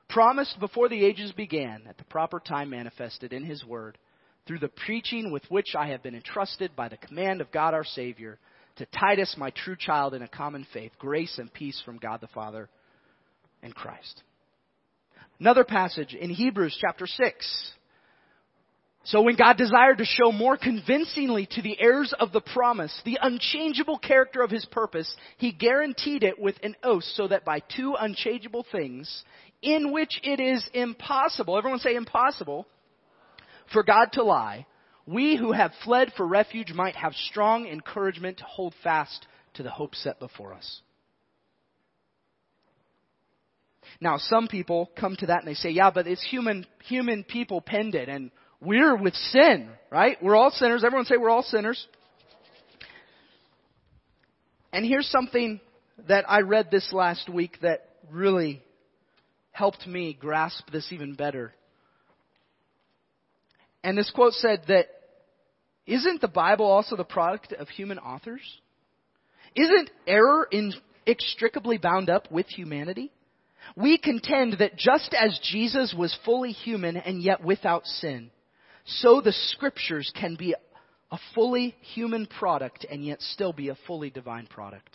promised 0.10 0.60
before 0.60 0.90
the 0.90 1.06
ages 1.06 1.32
began, 1.32 1.84
at 1.88 1.98
the 1.98 2.04
proper 2.06 2.40
time 2.40 2.72
manifested 2.72 3.32
in 3.32 3.44
his 3.44 3.64
word, 3.64 3.98
through 4.46 4.60
the 4.60 4.68
preaching 4.86 5.32
with 5.32 5.44
which 5.50 5.76
I 5.78 5.88
have 5.90 6.04
been 6.04 6.16
entrusted 6.16 6.76
by 6.76 6.90
the 6.90 6.98
command 6.98 7.40
of 7.40 7.52
God 7.52 7.74
our 7.74 7.86
Savior, 7.86 8.40
to 8.78 8.86
Titus, 8.88 9.36
my 9.38 9.52
true 9.52 9.76
child 9.78 10.16
in 10.16 10.24
a 10.24 10.28
common 10.28 10.66
faith, 10.74 10.92
grace 10.98 11.38
and 11.38 11.54
peace 11.54 11.82
from 11.86 11.98
God 11.98 12.20
the 12.20 12.28
Father 12.28 12.68
and 13.62 13.74
Christ. 13.74 14.24
Another 15.44 15.66
passage 15.66 16.14
in 16.14 16.30
Hebrews 16.30 16.78
chapter 16.80 17.06
6. 17.06 17.72
So 19.04 19.24
when 19.24 19.36
God 19.36 19.58
desired 19.58 19.98
to 19.98 20.06
show 20.06 20.32
more 20.32 20.56
convincingly 20.56 21.50
to 21.52 21.62
the 21.62 21.78
heirs 21.82 22.14
of 22.18 22.32
the 22.32 22.40
promise 22.40 22.98
the 23.04 23.20
unchangeable 23.22 23.98
character 23.98 24.42
of 24.42 24.50
his 24.50 24.64
purpose, 24.64 25.14
he 25.40 25.52
guaranteed 25.52 26.24
it 26.24 26.40
with 26.40 26.56
an 26.64 26.78
oath 26.82 27.04
so 27.16 27.28
that 27.28 27.44
by 27.44 27.60
two 27.76 27.94
unchangeable 28.00 28.66
things, 28.72 29.26
in 29.62 29.92
which 29.92 30.18
it 30.24 30.40
is 30.40 30.66
impossible, 30.74 31.58
everyone 31.58 31.80
say 31.82 31.96
impossible, 31.96 32.66
for 33.74 33.84
God 33.84 34.14
to 34.14 34.24
lie, 34.24 34.66
we 35.06 35.36
who 35.36 35.52
have 35.52 35.74
fled 35.84 36.14
for 36.16 36.26
refuge 36.26 36.72
might 36.72 36.96
have 36.96 37.12
strong 37.16 37.68
encouragement 37.68 38.38
to 38.38 38.46
hold 38.46 38.74
fast 38.82 39.28
to 39.56 39.64
the 39.64 39.72
hope 39.72 39.94
set 39.94 40.22
before 40.22 40.54
us. 40.54 40.80
Now, 44.04 44.18
some 44.18 44.50
people 44.50 44.92
come 45.00 45.16
to 45.16 45.28
that 45.28 45.40
and 45.40 45.48
they 45.48 45.54
say, 45.54 45.70
yeah, 45.70 45.90
but 45.90 46.08
it's 46.08 46.22
human, 46.30 46.68
human 46.84 47.24
people 47.24 47.62
penned 47.62 47.96
it 47.96 48.10
and 48.10 48.32
we're 48.60 48.98
with 48.98 49.14
sin, 49.14 49.70
right? 49.90 50.22
We're 50.22 50.36
all 50.36 50.52
sinners. 50.52 50.84
Everyone 50.84 51.06
say 51.06 51.16
we're 51.16 51.30
all 51.30 51.42
sinners. 51.42 51.88
And 54.74 54.86
here's 54.86 55.08
something 55.08 55.62
that 56.10 56.30
I 56.30 56.42
read 56.42 56.70
this 56.70 56.92
last 56.92 57.30
week 57.30 57.60
that 57.62 57.88
really 58.12 58.62
helped 59.52 59.88
me 59.88 60.18
grasp 60.20 60.70
this 60.70 60.92
even 60.92 61.14
better. 61.14 61.54
And 63.86 63.98
this 63.98 64.12
quote 64.14 64.34
said 64.34 64.64
that, 64.68 64.88
isn't 65.88 66.20
the 66.20 66.28
Bible 66.28 66.66
also 66.66 66.98
the 66.98 67.06
product 67.06 67.54
of 67.54 67.70
human 67.70 68.00
authors? 68.00 68.42
Isn't 69.56 69.90
error 70.06 70.50
inextricably 70.52 71.78
bound 71.78 72.10
up 72.10 72.30
with 72.30 72.48
humanity? 72.48 73.10
We 73.76 73.98
contend 73.98 74.58
that 74.60 74.78
just 74.78 75.14
as 75.14 75.40
Jesus 75.44 75.94
was 75.98 76.18
fully 76.26 76.52
human 76.52 76.98
and 76.98 77.22
yet 77.22 77.44
without 77.44 77.86
sin, 77.86 78.30
so 78.86 79.22
the 79.22 79.32
scriptures 79.32 80.12
can 80.20 80.36
be 80.36 80.56
a 81.12 81.18
fully 81.34 81.76
human 81.94 82.26
product 82.26 82.86
and 82.90 83.06
yet 83.06 83.22
still 83.22 83.54
be 83.54 83.70
a 83.70 83.78
fully 83.88 84.10
divine 84.10 84.48
product. 84.48 84.90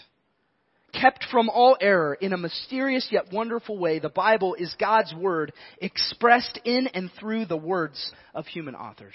Kept 0.92 1.24
from 1.30 1.48
all 1.50 1.76
error 1.80 2.14
in 2.14 2.32
a 2.32 2.38
mysterious 2.38 3.08
yet 3.10 3.32
wonderful 3.32 3.78
way, 3.78 3.98
the 3.98 4.08
Bible 4.08 4.54
is 4.54 4.74
God's 4.80 5.14
Word 5.14 5.52
expressed 5.80 6.58
in 6.64 6.86
and 6.88 7.10
through 7.18 7.46
the 7.46 7.56
words 7.56 8.12
of 8.34 8.46
human 8.46 8.74
authors. 8.74 9.14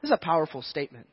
This 0.00 0.10
is 0.10 0.14
a 0.14 0.24
powerful 0.24 0.62
statement. 0.62 1.06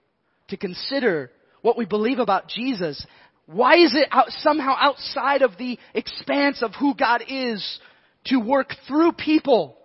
To 0.50 0.58
consider 0.58 1.30
what 1.62 1.78
we 1.78 1.86
believe 1.86 2.20
about 2.20 2.48
Jesus 2.48 3.06
why 3.46 3.78
is 3.78 3.94
it 3.96 4.08
out, 4.12 4.30
somehow 4.30 4.76
outside 4.80 5.42
of 5.42 5.58
the 5.58 5.78
expanse 5.94 6.62
of 6.62 6.72
who 6.80 6.96
God 6.96 7.24
is 7.28 7.80
to 8.26 8.38
work 8.38 8.74
through 8.88 9.14
people 9.14 9.78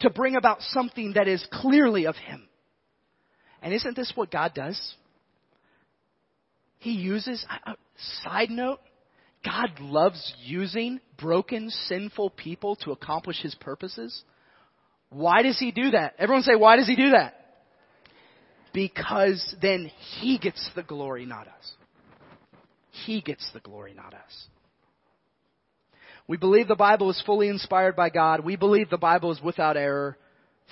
to 0.00 0.10
bring 0.10 0.36
about 0.36 0.62
something 0.62 1.12
that 1.14 1.28
is 1.28 1.44
clearly 1.52 2.06
of 2.06 2.16
Him? 2.16 2.48
And 3.62 3.72
isn't 3.72 3.96
this 3.96 4.12
what 4.14 4.30
God 4.30 4.52
does? 4.54 4.94
He 6.78 6.92
uses, 6.92 7.44
uh, 7.66 7.74
side 8.24 8.50
note, 8.50 8.80
God 9.44 9.80
loves 9.80 10.34
using 10.44 11.00
broken, 11.20 11.70
sinful 11.70 12.30
people 12.30 12.76
to 12.76 12.92
accomplish 12.92 13.40
His 13.40 13.54
purposes. 13.54 14.22
Why 15.10 15.42
does 15.42 15.58
He 15.58 15.70
do 15.70 15.92
that? 15.92 16.14
Everyone 16.18 16.42
say, 16.42 16.56
why 16.56 16.76
does 16.76 16.86
He 16.86 16.96
do 16.96 17.10
that? 17.10 17.34
Because 18.72 19.56
then 19.62 19.90
He 20.18 20.38
gets 20.38 20.68
the 20.74 20.82
glory, 20.82 21.26
not 21.26 21.46
us. 21.46 21.72
He 23.06 23.20
gets 23.20 23.48
the 23.52 23.60
glory, 23.60 23.94
not 23.94 24.14
us. 24.14 24.48
We 26.26 26.36
believe 26.36 26.68
the 26.68 26.76
Bible 26.76 27.10
is 27.10 27.22
fully 27.24 27.48
inspired 27.48 27.96
by 27.96 28.10
God. 28.10 28.44
We 28.44 28.56
believe 28.56 28.90
the 28.90 28.98
Bible 28.98 29.32
is 29.32 29.40
without 29.42 29.76
error. 29.76 30.16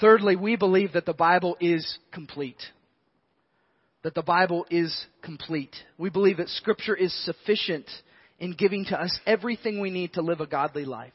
Thirdly, 0.00 0.36
we 0.36 0.56
believe 0.56 0.92
that 0.92 1.06
the 1.06 1.14
Bible 1.14 1.56
is 1.60 1.98
complete. 2.12 2.62
That 4.02 4.14
the 4.14 4.22
Bible 4.22 4.66
is 4.70 5.06
complete. 5.22 5.74
We 5.96 6.10
believe 6.10 6.36
that 6.36 6.50
Scripture 6.50 6.94
is 6.94 7.12
sufficient 7.24 7.86
in 8.38 8.52
giving 8.52 8.84
to 8.86 9.00
us 9.00 9.18
everything 9.26 9.80
we 9.80 9.90
need 9.90 10.12
to 10.12 10.22
live 10.22 10.40
a 10.40 10.46
godly 10.46 10.84
life. 10.84 11.14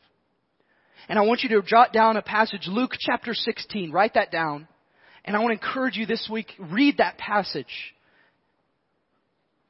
And 1.07 1.19
I 1.19 1.23
want 1.23 1.41
you 1.43 1.49
to 1.49 1.61
jot 1.61 1.93
down 1.93 2.17
a 2.17 2.21
passage, 2.23 2.67
Luke 2.67 2.93
chapter 2.99 3.35
16. 3.35 3.91
Write 3.91 4.15
that 4.15 4.31
down. 4.31 4.67
And 5.23 5.35
I 5.35 5.39
want 5.39 5.49
to 5.49 5.65
encourage 5.65 5.97
you 5.97 6.07
this 6.07 6.27
week, 6.31 6.47
read 6.57 6.97
that 6.97 7.19
passage 7.19 7.93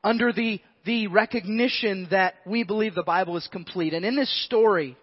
under 0.03 0.31
the 0.31 0.61
the 0.85 1.07
recognition 1.07 2.07
that 2.11 2.35
we 2.45 2.63
believe 2.63 2.95
the 2.95 3.03
Bible 3.03 3.37
is 3.37 3.47
complete. 3.51 3.93
And 3.93 4.05
in 4.05 4.15
this 4.15 4.45
story, 4.45 4.97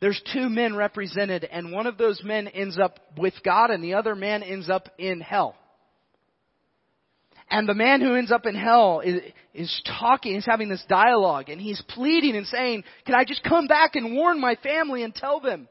there's 0.00 0.20
two 0.32 0.48
men 0.48 0.76
represented, 0.76 1.44
and 1.44 1.72
one 1.72 1.86
of 1.86 1.98
those 1.98 2.22
men 2.22 2.48
ends 2.48 2.78
up 2.78 2.98
with 3.16 3.34
God, 3.44 3.70
and 3.70 3.82
the 3.82 3.94
other 3.94 4.14
man 4.14 4.42
ends 4.42 4.70
up 4.70 4.88
in 4.98 5.20
hell. 5.20 5.56
And 7.50 7.68
the 7.68 7.74
man 7.74 8.00
who 8.00 8.14
ends 8.14 8.30
up 8.30 8.46
in 8.46 8.54
hell 8.54 9.00
is, 9.00 9.22
is 9.54 9.82
talking, 9.98 10.34
he's 10.34 10.46
having 10.46 10.68
this 10.68 10.84
dialogue, 10.88 11.48
and 11.48 11.60
he's 11.60 11.82
pleading 11.88 12.36
and 12.36 12.46
saying, 12.46 12.84
Can 13.06 13.14
I 13.14 13.24
just 13.24 13.42
come 13.42 13.66
back 13.66 13.96
and 13.96 14.14
warn 14.14 14.40
my 14.40 14.56
family 14.56 15.02
and 15.02 15.14
tell 15.14 15.40
them? 15.40 15.66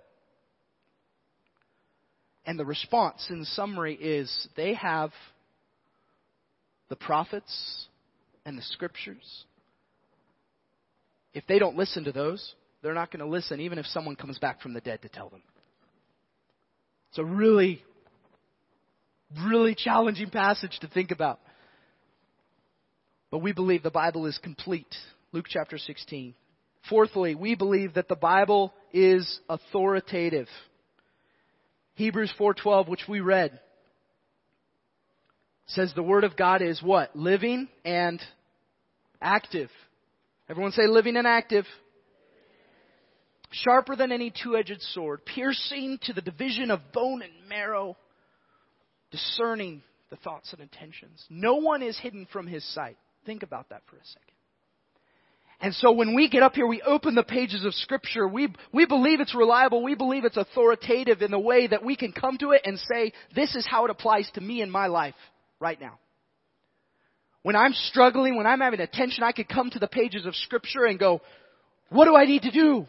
And 2.46 2.58
the 2.58 2.66
response 2.66 3.28
in 3.30 3.46
summary 3.46 3.94
is 3.94 4.48
they 4.56 4.74
have 4.74 5.12
the 6.90 6.96
prophets 6.96 7.88
and 8.48 8.58
the 8.58 8.64
scriptures. 8.64 9.44
If 11.34 11.46
they 11.48 11.60
don't 11.60 11.76
listen 11.76 12.06
to 12.06 12.14
those, 12.14 12.56
they're 12.82 12.94
not 12.94 13.12
going 13.12 13.20
to 13.20 13.30
listen 13.30 13.60
even 13.60 13.78
if 13.78 13.86
someone 13.88 14.16
comes 14.16 14.40
back 14.40 14.62
from 14.62 14.74
the 14.74 14.80
dead 14.80 15.02
to 15.02 15.10
tell 15.10 15.30
them. 15.30 15.44
It's 17.10 17.20
a 17.20 17.26
really, 17.26 17.84
really 19.46 19.76
challenging 19.76 20.30
passage 20.30 20.80
to 20.80 20.88
think 20.88 21.12
about. 21.12 21.42
But 23.32 23.40
we 23.40 23.52
believe 23.52 23.84
the 23.84 23.92
Bible 23.92 24.26
is 24.26 24.40
complete. 24.42 24.96
Luke 25.34 25.48
chapter 25.50 25.78
16. 25.78 26.34
Fourthly, 26.90 27.36
we 27.36 27.54
believe 27.54 27.96
that 27.96 28.08
the 28.08 28.16
Bible 28.16 28.74
is 28.94 29.42
authoritative. 29.50 30.48
Hebrews 31.96 32.34
4:12 32.40 32.88
which 32.88 33.04
we 33.10 33.20
read 33.20 33.60
says 35.66 35.92
the 35.94 36.04
word 36.04 36.24
of 36.24 36.38
God 36.38 36.62
is 36.62 36.82
what? 36.82 37.14
Living 37.14 37.68
and 37.84 38.22
active. 39.22 39.70
Everyone 40.50 40.72
say 40.72 40.88
living 40.88 41.18
and 41.18 41.28
active. 41.28 41.66
Sharper 43.52 43.96
than 43.96 44.12
any 44.12 44.32
two-edged 44.32 44.82
sword, 44.94 45.26
piercing 45.26 46.00
to 46.04 46.14
the 46.14 46.22
division 46.22 46.70
of 46.70 46.92
bone 46.92 47.22
and 47.22 47.32
marrow, 47.48 47.96
discerning 49.10 49.82
the 50.10 50.18
thoughts 50.18 50.52
and 50.52 50.62
intentions. 50.62 51.26
No 51.30 51.56
one 51.56 51.82
is 51.82 51.98
hidden 51.98 52.28
from 52.32 52.46
his 52.46 52.66
sight. 52.74 52.98
Think 53.26 53.44
about 53.44 53.70
that 53.70 53.84
for 53.90 53.96
a 53.96 54.06
second. 54.06 54.34
And 55.60 55.74
so 55.74 55.92
when 55.92 56.14
we 56.14 56.30
get 56.30 56.44
up 56.44 56.54
here, 56.54 56.68
we 56.68 56.82
open 56.82 57.16
the 57.16 57.24
pages 57.24 57.66
of 57.66 57.74
Scripture. 57.74 58.28
We, 58.28 58.54
we 58.72 58.86
believe 58.86 59.22
it's 59.22 59.34
reliable. 59.34 59.82
We 59.82 59.96
believe 59.96 60.24
it's 60.24 60.38
authoritative 60.38 61.22
in 61.22 61.32
the 61.32 61.40
way 61.40 61.68
that 61.68 61.84
we 61.84 61.96
can 61.96 62.12
come 62.12 62.38
to 62.40 62.52
it 62.52 62.62
and 62.64 62.78
say, 62.78 63.12
this 63.34 63.56
is 63.56 63.66
how 63.68 63.86
it 63.86 63.92
applies 63.92 64.30
to 64.36 64.42
me 64.42 64.62
in 64.62 64.70
my 64.70 64.88
life 64.88 65.16
right 65.60 65.80
now. 65.82 65.98
When 67.44 67.56
I'm 67.56 67.74
struggling, 67.74 68.36
when 68.36 68.46
I'm 68.46 68.60
having 68.60 68.80
a 68.80 68.88
tension, 68.88 69.24
I 69.24 69.32
could 69.32 69.48
come 69.48 69.70
to 69.70 69.80
the 69.80 69.88
pages 69.88 70.26
of 70.26 70.36
Scripture 70.36 70.86
and 70.86 71.00
go, 71.00 71.22
what 71.90 72.06
do 72.06 72.16
I 72.16 72.26
need 72.26 72.42
to 72.44 72.52
do? 72.52 72.86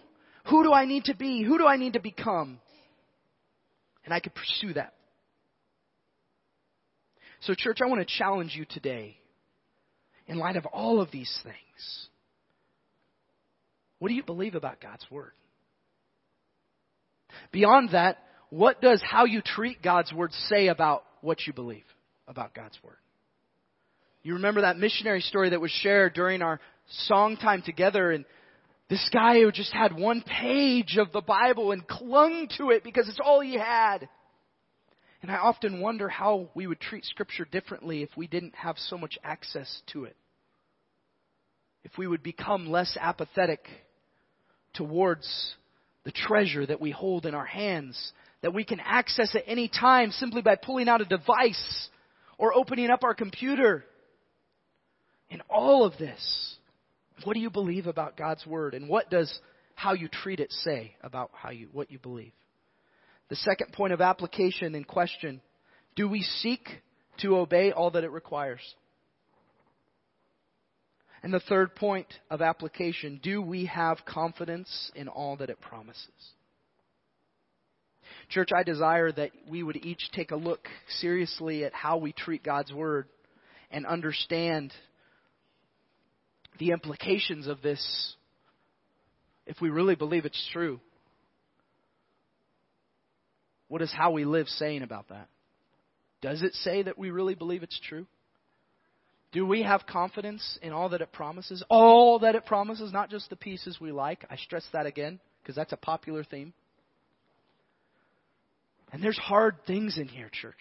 Who 0.47 0.63
do 0.63 0.73
I 0.73 0.85
need 0.85 1.05
to 1.05 1.15
be? 1.15 1.45
Who 1.45 1.59
do 1.59 1.67
I 1.67 1.77
need 1.77 1.93
to 1.93 2.01
become? 2.01 2.59
And 4.05 4.13
I 4.15 4.21
could 4.21 4.35
pursue 4.35 4.73
that. 4.75 4.95
So, 7.41 7.55
church, 7.57 7.79
I 7.83 7.87
want 7.87 8.01
to 8.01 8.19
challenge 8.19 8.55
you 8.57 8.65
today 8.69 9.17
in 10.27 10.39
light 10.39 10.57
of 10.57 10.67
all 10.67 11.01
of 11.01 11.11
these 11.11 11.33
things. 11.45 12.09
What 13.99 14.09
do 14.09 14.15
you 14.15 14.23
believe 14.23 14.55
about 14.55 14.81
God's 14.81 15.05
Word? 15.11 15.33
Beyond 17.53 17.91
that, 17.93 18.19
what 18.51 18.81
does 18.81 19.03
how 19.05 19.25
you 19.25 19.43
treat 19.43 19.83
God's 19.83 20.13
Word 20.13 20.33
say 20.49 20.69
about 20.69 21.05
what 21.21 21.47
you 21.47 21.53
believe 21.53 21.85
about 22.27 22.55
God's 22.55 22.79
Word? 22.83 22.97
You 24.23 24.35
remember 24.35 24.63
that 24.63 24.79
missionary 24.79 25.21
story 25.21 25.51
that 25.51 25.61
was 25.61 25.71
shared 25.71 26.15
during 26.15 26.43
our 26.43 26.61
song 27.07 27.37
time 27.37 27.63
together 27.63 28.11
and 28.11 28.25
this 28.89 29.09
guy 29.13 29.41
who 29.41 29.53
just 29.53 29.73
had 29.73 29.95
one 29.95 30.23
page 30.23 30.97
of 30.99 31.13
the 31.13 31.21
Bible 31.21 31.73
and 31.73 31.87
clung 31.87 32.49
to 32.57 32.71
it 32.71 32.83
because 32.83 33.09
it's 33.09 33.21
all 33.23 33.41
he 33.41 33.55
had. 33.55 34.09
And 35.21 35.31
I 35.31 35.37
often 35.37 35.81
wonder 35.81 36.09
how 36.09 36.49
we 36.55 36.67
would 36.67 36.81
treat 36.81 37.05
Scripture 37.05 37.45
differently 37.45 38.03
if 38.03 38.11
we 38.17 38.27
didn't 38.27 38.55
have 38.55 38.77
so 38.79 38.97
much 38.97 39.19
access 39.23 39.83
to 39.93 40.05
it. 40.05 40.17
If 41.85 41.99
we 41.99 42.07
would 42.07 42.23
become 42.23 42.71
less 42.71 42.97
apathetic 42.99 43.67
towards 44.75 45.55
the 46.05 46.13
treasure 46.13 46.65
that 46.65 46.81
we 46.81 46.91
hold 46.91 47.27
in 47.27 47.35
our 47.35 47.45
hands, 47.45 48.13
that 48.43 48.55
we 48.55 48.65
can 48.65 48.81
access 48.81 49.35
at 49.35 49.43
any 49.47 49.69
time 49.69 50.13
simply 50.13 50.41
by 50.41 50.57
pulling 50.57 50.89
out 50.89 51.01
a 51.01 51.05
device 51.05 51.89
or 52.39 52.55
opening 52.55 52.91
up 52.91 53.03
our 53.03 53.15
computer. 53.15 53.85
In 55.31 55.41
all 55.51 55.85
of 55.85 55.97
this, 55.99 56.57
what 57.25 57.35
do 57.35 57.41
you 57.41 57.51
believe 57.51 57.87
about 57.87 58.17
God's 58.17 58.47
Word? 58.47 58.75
And 58.75 58.89
what 58.89 59.11
does 59.11 59.33
how 59.75 59.93
you 59.93 60.09
treat 60.09 60.41
it 60.41 60.51
say 60.51 60.95
about 61.03 61.31
how 61.33 61.51
you, 61.51 61.69
what 61.73 61.91
you 61.91 61.99
believe? 61.99 62.33
The 63.29 63.37
second 63.37 63.73
point 63.73 63.93
of 63.93 64.01
application 64.01 64.75
and 64.75 64.87
question 64.87 65.41
do 65.97 66.09
we 66.09 66.23
seek 66.23 66.69
to 67.19 67.37
obey 67.37 67.73
all 67.73 67.91
that 67.91 68.05
it 68.05 68.13
requires? 68.13 68.61
And 71.23 71.35
the 71.35 71.41
third 71.41 71.75
point 71.75 72.07
of 72.31 72.41
application 72.41 73.21
do 73.23 73.43
we 73.43 73.67
have 73.67 73.99
confidence 74.07 74.93
in 74.95 75.09
all 75.09 75.37
that 75.37 75.51
it 75.51 75.61
promises? 75.61 76.09
Church, 78.29 78.51
I 78.55 78.63
desire 78.63 79.11
that 79.13 79.31
we 79.49 79.63
would 79.63 79.85
each 79.85 80.11
take 80.13 80.31
a 80.31 80.37
look 80.37 80.69
seriously 81.01 81.65
at 81.65 81.75
how 81.75 81.97
we 81.97 82.13
treat 82.13 82.43
God's 82.43 82.73
Word 82.73 83.09
and 83.71 83.87
understand 83.87 84.73
the 86.59 86.71
implications 86.71 87.47
of 87.47 87.63
this 87.63 88.15
if 89.47 89.61
we 89.61 89.71
really 89.71 89.95
believe 89.95 90.25
it's 90.25 90.49
true. 90.53 90.81
What 93.69 93.83
is 93.83 93.93
how 93.93 94.13
we 94.13 94.25
live 94.25 94.49
saying 94.49 94.83
about 94.83 95.09
that? 95.09 95.29
Does 96.21 96.43
it 96.43 96.55
say 96.55 96.83
that 96.83 96.99
we 96.99 97.11
really 97.11 97.35
believe 97.35 97.63
it's 97.63 97.81
true? 97.89 98.07
Do 99.31 99.47
we 99.47 99.63
have 99.63 99.87
confidence 99.87 100.59
in 100.63 100.73
all 100.73 100.89
that 100.91 101.03
it 101.03 101.13
promises? 101.13 101.63
All 101.69 102.21
that 102.21 102.35
it 102.35 102.47
promises, 102.47 102.93
not 102.93 103.11
just 103.11 103.29
the 103.29 103.37
pieces 103.37 103.79
we 103.81 103.93
like. 103.93 104.25
I 104.31 104.37
stress 104.37 104.67
that 104.73 104.87
again 104.87 105.21
because 105.43 105.55
that's 105.55 105.73
a 105.73 105.77
popular 105.77 106.25
theme. 106.25 106.55
And 108.91 109.03
there's 109.03 109.19
hard 109.19 109.57
things 109.67 109.99
in 109.99 110.09
here, 110.09 110.31
church. 110.33 110.55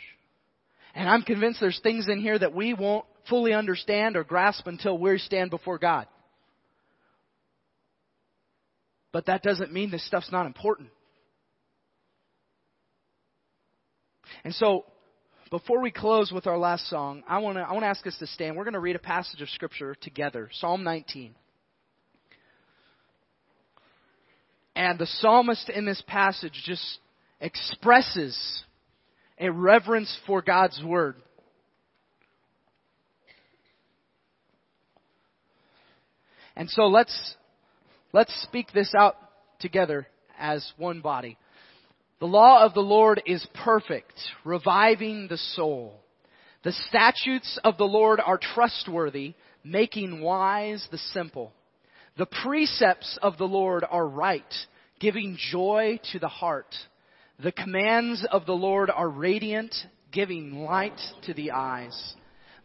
And 0.93 1.07
I'm 1.07 1.21
convinced 1.21 1.61
there's 1.61 1.79
things 1.81 2.07
in 2.09 2.19
here 2.19 2.37
that 2.37 2.53
we 2.53 2.73
won't 2.73 3.05
fully 3.29 3.53
understand 3.53 4.15
or 4.15 4.23
grasp 4.23 4.67
until 4.67 4.97
we 4.97 5.17
stand 5.17 5.49
before 5.49 5.77
God. 5.77 6.07
But 9.11 9.27
that 9.27 9.43
doesn't 9.43 9.71
mean 9.71 9.89
this 9.89 10.05
stuff's 10.05 10.31
not 10.31 10.45
important. 10.45 10.89
And 14.43 14.53
so, 14.53 14.85
before 15.49 15.81
we 15.81 15.91
close 15.91 16.31
with 16.31 16.45
our 16.45 16.57
last 16.57 16.89
song, 16.89 17.23
I 17.27 17.39
want 17.39 17.57
to 17.57 17.61
I 17.61 17.71
want 17.71 17.83
to 17.83 17.87
ask 17.87 18.05
us 18.05 18.17
to 18.19 18.27
stand. 18.27 18.55
We're 18.55 18.65
going 18.65 18.73
to 18.73 18.79
read 18.79 18.95
a 18.95 18.99
passage 18.99 19.41
of 19.41 19.49
scripture 19.49 19.95
together, 19.95 20.49
Psalm 20.53 20.83
19. 20.83 21.33
And 24.75 24.99
the 24.99 25.07
psalmist 25.07 25.69
in 25.69 25.85
this 25.85 26.03
passage 26.05 26.61
just 26.65 26.99
expresses 27.41 28.63
a 29.39 29.49
reverence 29.49 30.15
for 30.27 30.41
God's 30.41 30.79
word. 30.83 31.15
And 36.57 36.67
so 36.71 36.87
let's 36.87 37.35
let's 38.13 38.33
speak 38.41 38.71
this 38.73 38.93
out 38.97 39.15
together 39.59 40.07
as 40.39 40.69
one 40.75 41.01
body. 41.01 41.37
The 42.19 42.25
law 42.25 42.65
of 42.65 42.73
the 42.73 42.81
Lord 42.81 43.21
is 43.27 43.45
perfect, 43.63 44.15
reviving 44.43 45.27
the 45.27 45.37
soul. 45.37 46.01
The 46.63 46.71
statutes 46.89 47.59
of 47.63 47.77
the 47.77 47.85
Lord 47.85 48.19
are 48.19 48.39
trustworthy, 48.39 49.35
making 49.63 50.19
wise 50.19 50.85
the 50.89 50.97
simple. 50.97 51.53
The 52.17 52.25
precepts 52.25 53.19
of 53.21 53.37
the 53.37 53.45
Lord 53.45 53.85
are 53.87 54.07
right, 54.07 54.51
giving 54.99 55.37
joy 55.51 55.99
to 56.11 56.17
the 56.17 56.27
heart. 56.27 56.73
The 57.37 57.51
commands 57.51 58.25
of 58.31 58.47
the 58.47 58.53
Lord 58.53 58.89
are 58.89 59.09
radiant, 59.09 59.75
giving 60.11 60.63
light 60.63 60.99
to 61.27 61.35
the 61.35 61.51
eyes. 61.51 62.15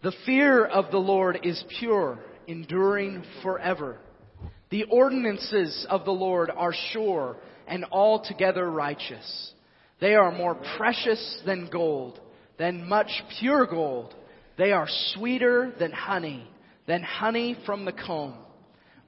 The 0.03 0.14
fear 0.25 0.64
of 0.64 0.91
the 0.91 0.99
Lord 0.99 1.41
is 1.43 1.62
pure, 1.79 2.19
enduring 2.47 3.24
forever. 3.43 3.99
The 4.70 4.84
ordinances 4.84 5.86
of 5.90 6.05
the 6.05 6.12
Lord 6.12 6.51
are 6.51 6.74
sure 6.93 7.36
and 7.66 7.84
altogether 7.90 8.70
righteous. 8.70 9.53
They 10.01 10.14
are 10.14 10.32
more 10.32 10.57
precious 10.76 11.43
than 11.47 11.68
gold, 11.70 12.20
than 12.59 12.88
much 12.88 13.11
pure 13.38 13.66
gold. 13.66 14.14
They 14.59 14.72
are 14.72 14.88
sweeter 15.14 15.72
than 15.78 15.93
honey, 15.93 16.49
than 16.86 17.03
honey 17.03 17.57
from 17.64 17.84
the 17.84 17.93
comb. 17.93 18.34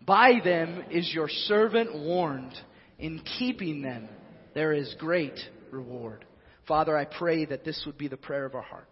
By 0.06 0.40
them 0.44 0.84
is 0.90 1.12
your 1.12 1.28
servant 1.28 1.94
warned. 1.94 2.54
In 2.98 3.22
keeping 3.38 3.82
them, 3.82 4.08
there 4.54 4.72
is 4.72 4.94
great 4.98 5.38
reward. 5.70 6.24
Father, 6.68 6.96
I 6.96 7.04
pray 7.04 7.44
that 7.46 7.64
this 7.64 7.82
would 7.86 7.98
be 7.98 8.08
the 8.08 8.16
prayer 8.16 8.44
of 8.44 8.54
our 8.54 8.62
heart. 8.62 8.88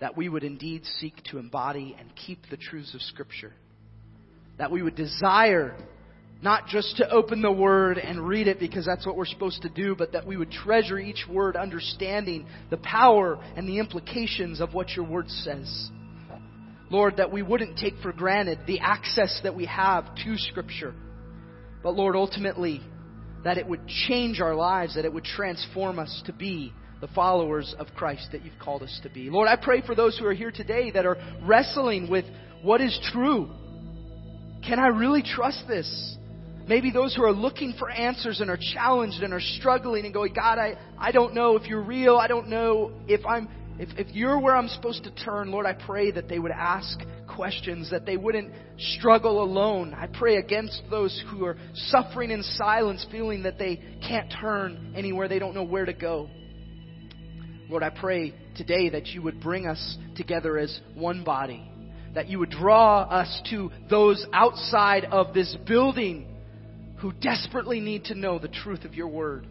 That 0.00 0.16
we 0.16 0.28
would 0.28 0.44
indeed 0.44 0.82
seek 0.98 1.14
to 1.30 1.38
embody 1.38 1.96
and 1.98 2.08
keep 2.14 2.40
the 2.50 2.56
truths 2.56 2.94
of 2.94 3.02
Scripture. 3.02 3.52
That 4.58 4.70
we 4.70 4.82
would 4.82 4.94
desire 4.94 5.74
Not 6.40 6.68
just 6.68 6.98
to 6.98 7.10
open 7.10 7.42
the 7.42 7.50
Word 7.50 7.98
and 7.98 8.26
read 8.26 8.46
it 8.46 8.60
because 8.60 8.86
that's 8.86 9.04
what 9.04 9.16
we're 9.16 9.26
supposed 9.26 9.62
to 9.62 9.68
do, 9.68 9.96
but 9.96 10.12
that 10.12 10.26
we 10.26 10.36
would 10.36 10.52
treasure 10.52 10.98
each 10.98 11.26
word, 11.28 11.56
understanding 11.56 12.46
the 12.70 12.76
power 12.76 13.42
and 13.56 13.68
the 13.68 13.80
implications 13.80 14.60
of 14.60 14.72
what 14.72 14.90
your 14.90 15.04
Word 15.04 15.28
says. 15.28 15.90
Lord, 16.90 17.16
that 17.16 17.32
we 17.32 17.42
wouldn't 17.42 17.76
take 17.76 17.94
for 18.02 18.12
granted 18.12 18.60
the 18.66 18.78
access 18.80 19.40
that 19.42 19.56
we 19.56 19.66
have 19.66 20.14
to 20.14 20.38
Scripture. 20.38 20.94
But 21.82 21.96
Lord, 21.96 22.14
ultimately, 22.14 22.80
that 23.42 23.58
it 23.58 23.66
would 23.66 23.86
change 24.06 24.40
our 24.40 24.54
lives, 24.54 24.94
that 24.94 25.04
it 25.04 25.12
would 25.12 25.24
transform 25.24 25.98
us 25.98 26.22
to 26.26 26.32
be 26.32 26.72
the 27.00 27.08
followers 27.08 27.74
of 27.78 27.86
Christ 27.96 28.28
that 28.32 28.44
you've 28.44 28.58
called 28.58 28.82
us 28.82 29.00
to 29.02 29.08
be. 29.08 29.30
Lord, 29.30 29.48
I 29.48 29.56
pray 29.56 29.82
for 29.86 29.94
those 29.94 30.18
who 30.18 30.26
are 30.26 30.34
here 30.34 30.50
today 30.50 30.90
that 30.90 31.06
are 31.06 31.16
wrestling 31.42 32.10
with 32.10 32.24
what 32.62 32.80
is 32.80 32.98
true. 33.12 33.50
Can 34.66 34.78
I 34.78 34.88
really 34.88 35.22
trust 35.22 35.64
this? 35.68 36.16
Maybe 36.66 36.90
those 36.90 37.14
who 37.14 37.22
are 37.24 37.32
looking 37.32 37.74
for 37.78 37.90
answers 37.90 38.40
and 38.40 38.50
are 38.50 38.58
challenged 38.74 39.22
and 39.22 39.32
are 39.32 39.40
struggling 39.40 40.04
and 40.04 40.12
going, 40.12 40.34
God, 40.34 40.58
I, 40.58 40.76
I 40.98 41.12
don't 41.12 41.34
know 41.34 41.56
if 41.56 41.66
you're 41.66 41.82
real. 41.82 42.16
I 42.16 42.26
don't 42.26 42.48
know 42.48 42.92
if 43.06 43.24
I'm 43.24 43.48
if, 43.78 43.90
if 43.96 44.14
you're 44.14 44.40
where 44.40 44.56
I'm 44.56 44.68
supposed 44.68 45.04
to 45.04 45.14
turn, 45.14 45.52
Lord, 45.52 45.64
I 45.64 45.72
pray 45.72 46.10
that 46.10 46.28
they 46.28 46.40
would 46.40 46.50
ask 46.50 46.98
questions, 47.28 47.90
that 47.90 48.04
they 48.04 48.16
wouldn't 48.16 48.52
struggle 48.76 49.40
alone. 49.40 49.94
I 49.94 50.08
pray 50.08 50.36
against 50.36 50.82
those 50.90 51.22
who 51.30 51.44
are 51.44 51.56
suffering 51.74 52.32
in 52.32 52.42
silence, 52.42 53.06
feeling 53.10 53.44
that 53.44 53.56
they 53.56 53.80
can't 54.06 54.34
turn 54.40 54.94
anywhere, 54.96 55.28
they 55.28 55.38
don't 55.38 55.54
know 55.54 55.62
where 55.62 55.84
to 55.84 55.92
go. 55.92 56.28
Lord, 57.68 57.82
I 57.82 57.90
pray 57.90 58.34
today 58.56 58.90
that 58.90 59.08
you 59.08 59.22
would 59.22 59.40
bring 59.40 59.66
us 59.66 59.98
together 60.16 60.58
as 60.58 60.80
one 60.94 61.22
body, 61.22 61.70
that 62.14 62.28
you 62.28 62.38
would 62.38 62.50
draw 62.50 63.02
us 63.02 63.42
to 63.50 63.70
those 63.90 64.24
outside 64.32 65.04
of 65.04 65.34
this 65.34 65.54
building 65.66 66.26
who 66.98 67.12
desperately 67.12 67.80
need 67.80 68.04
to 68.04 68.14
know 68.14 68.38
the 68.38 68.48
truth 68.48 68.84
of 68.84 68.94
your 68.94 69.08
word. 69.08 69.46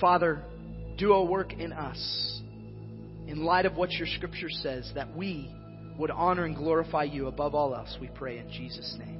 Father, 0.00 0.42
do 0.98 1.12
a 1.12 1.24
work 1.24 1.54
in 1.54 1.72
us 1.72 2.40
in 3.26 3.44
light 3.44 3.66
of 3.66 3.76
what 3.76 3.90
your 3.92 4.06
scripture 4.06 4.50
says 4.50 4.90
that 4.94 5.16
we 5.16 5.54
would 5.98 6.10
honor 6.10 6.44
and 6.44 6.56
glorify 6.56 7.02
you 7.02 7.26
above 7.26 7.54
all 7.54 7.74
else, 7.74 7.96
we 8.00 8.08
pray 8.08 8.38
in 8.38 8.50
Jesus' 8.50 8.96
name. 8.98 9.17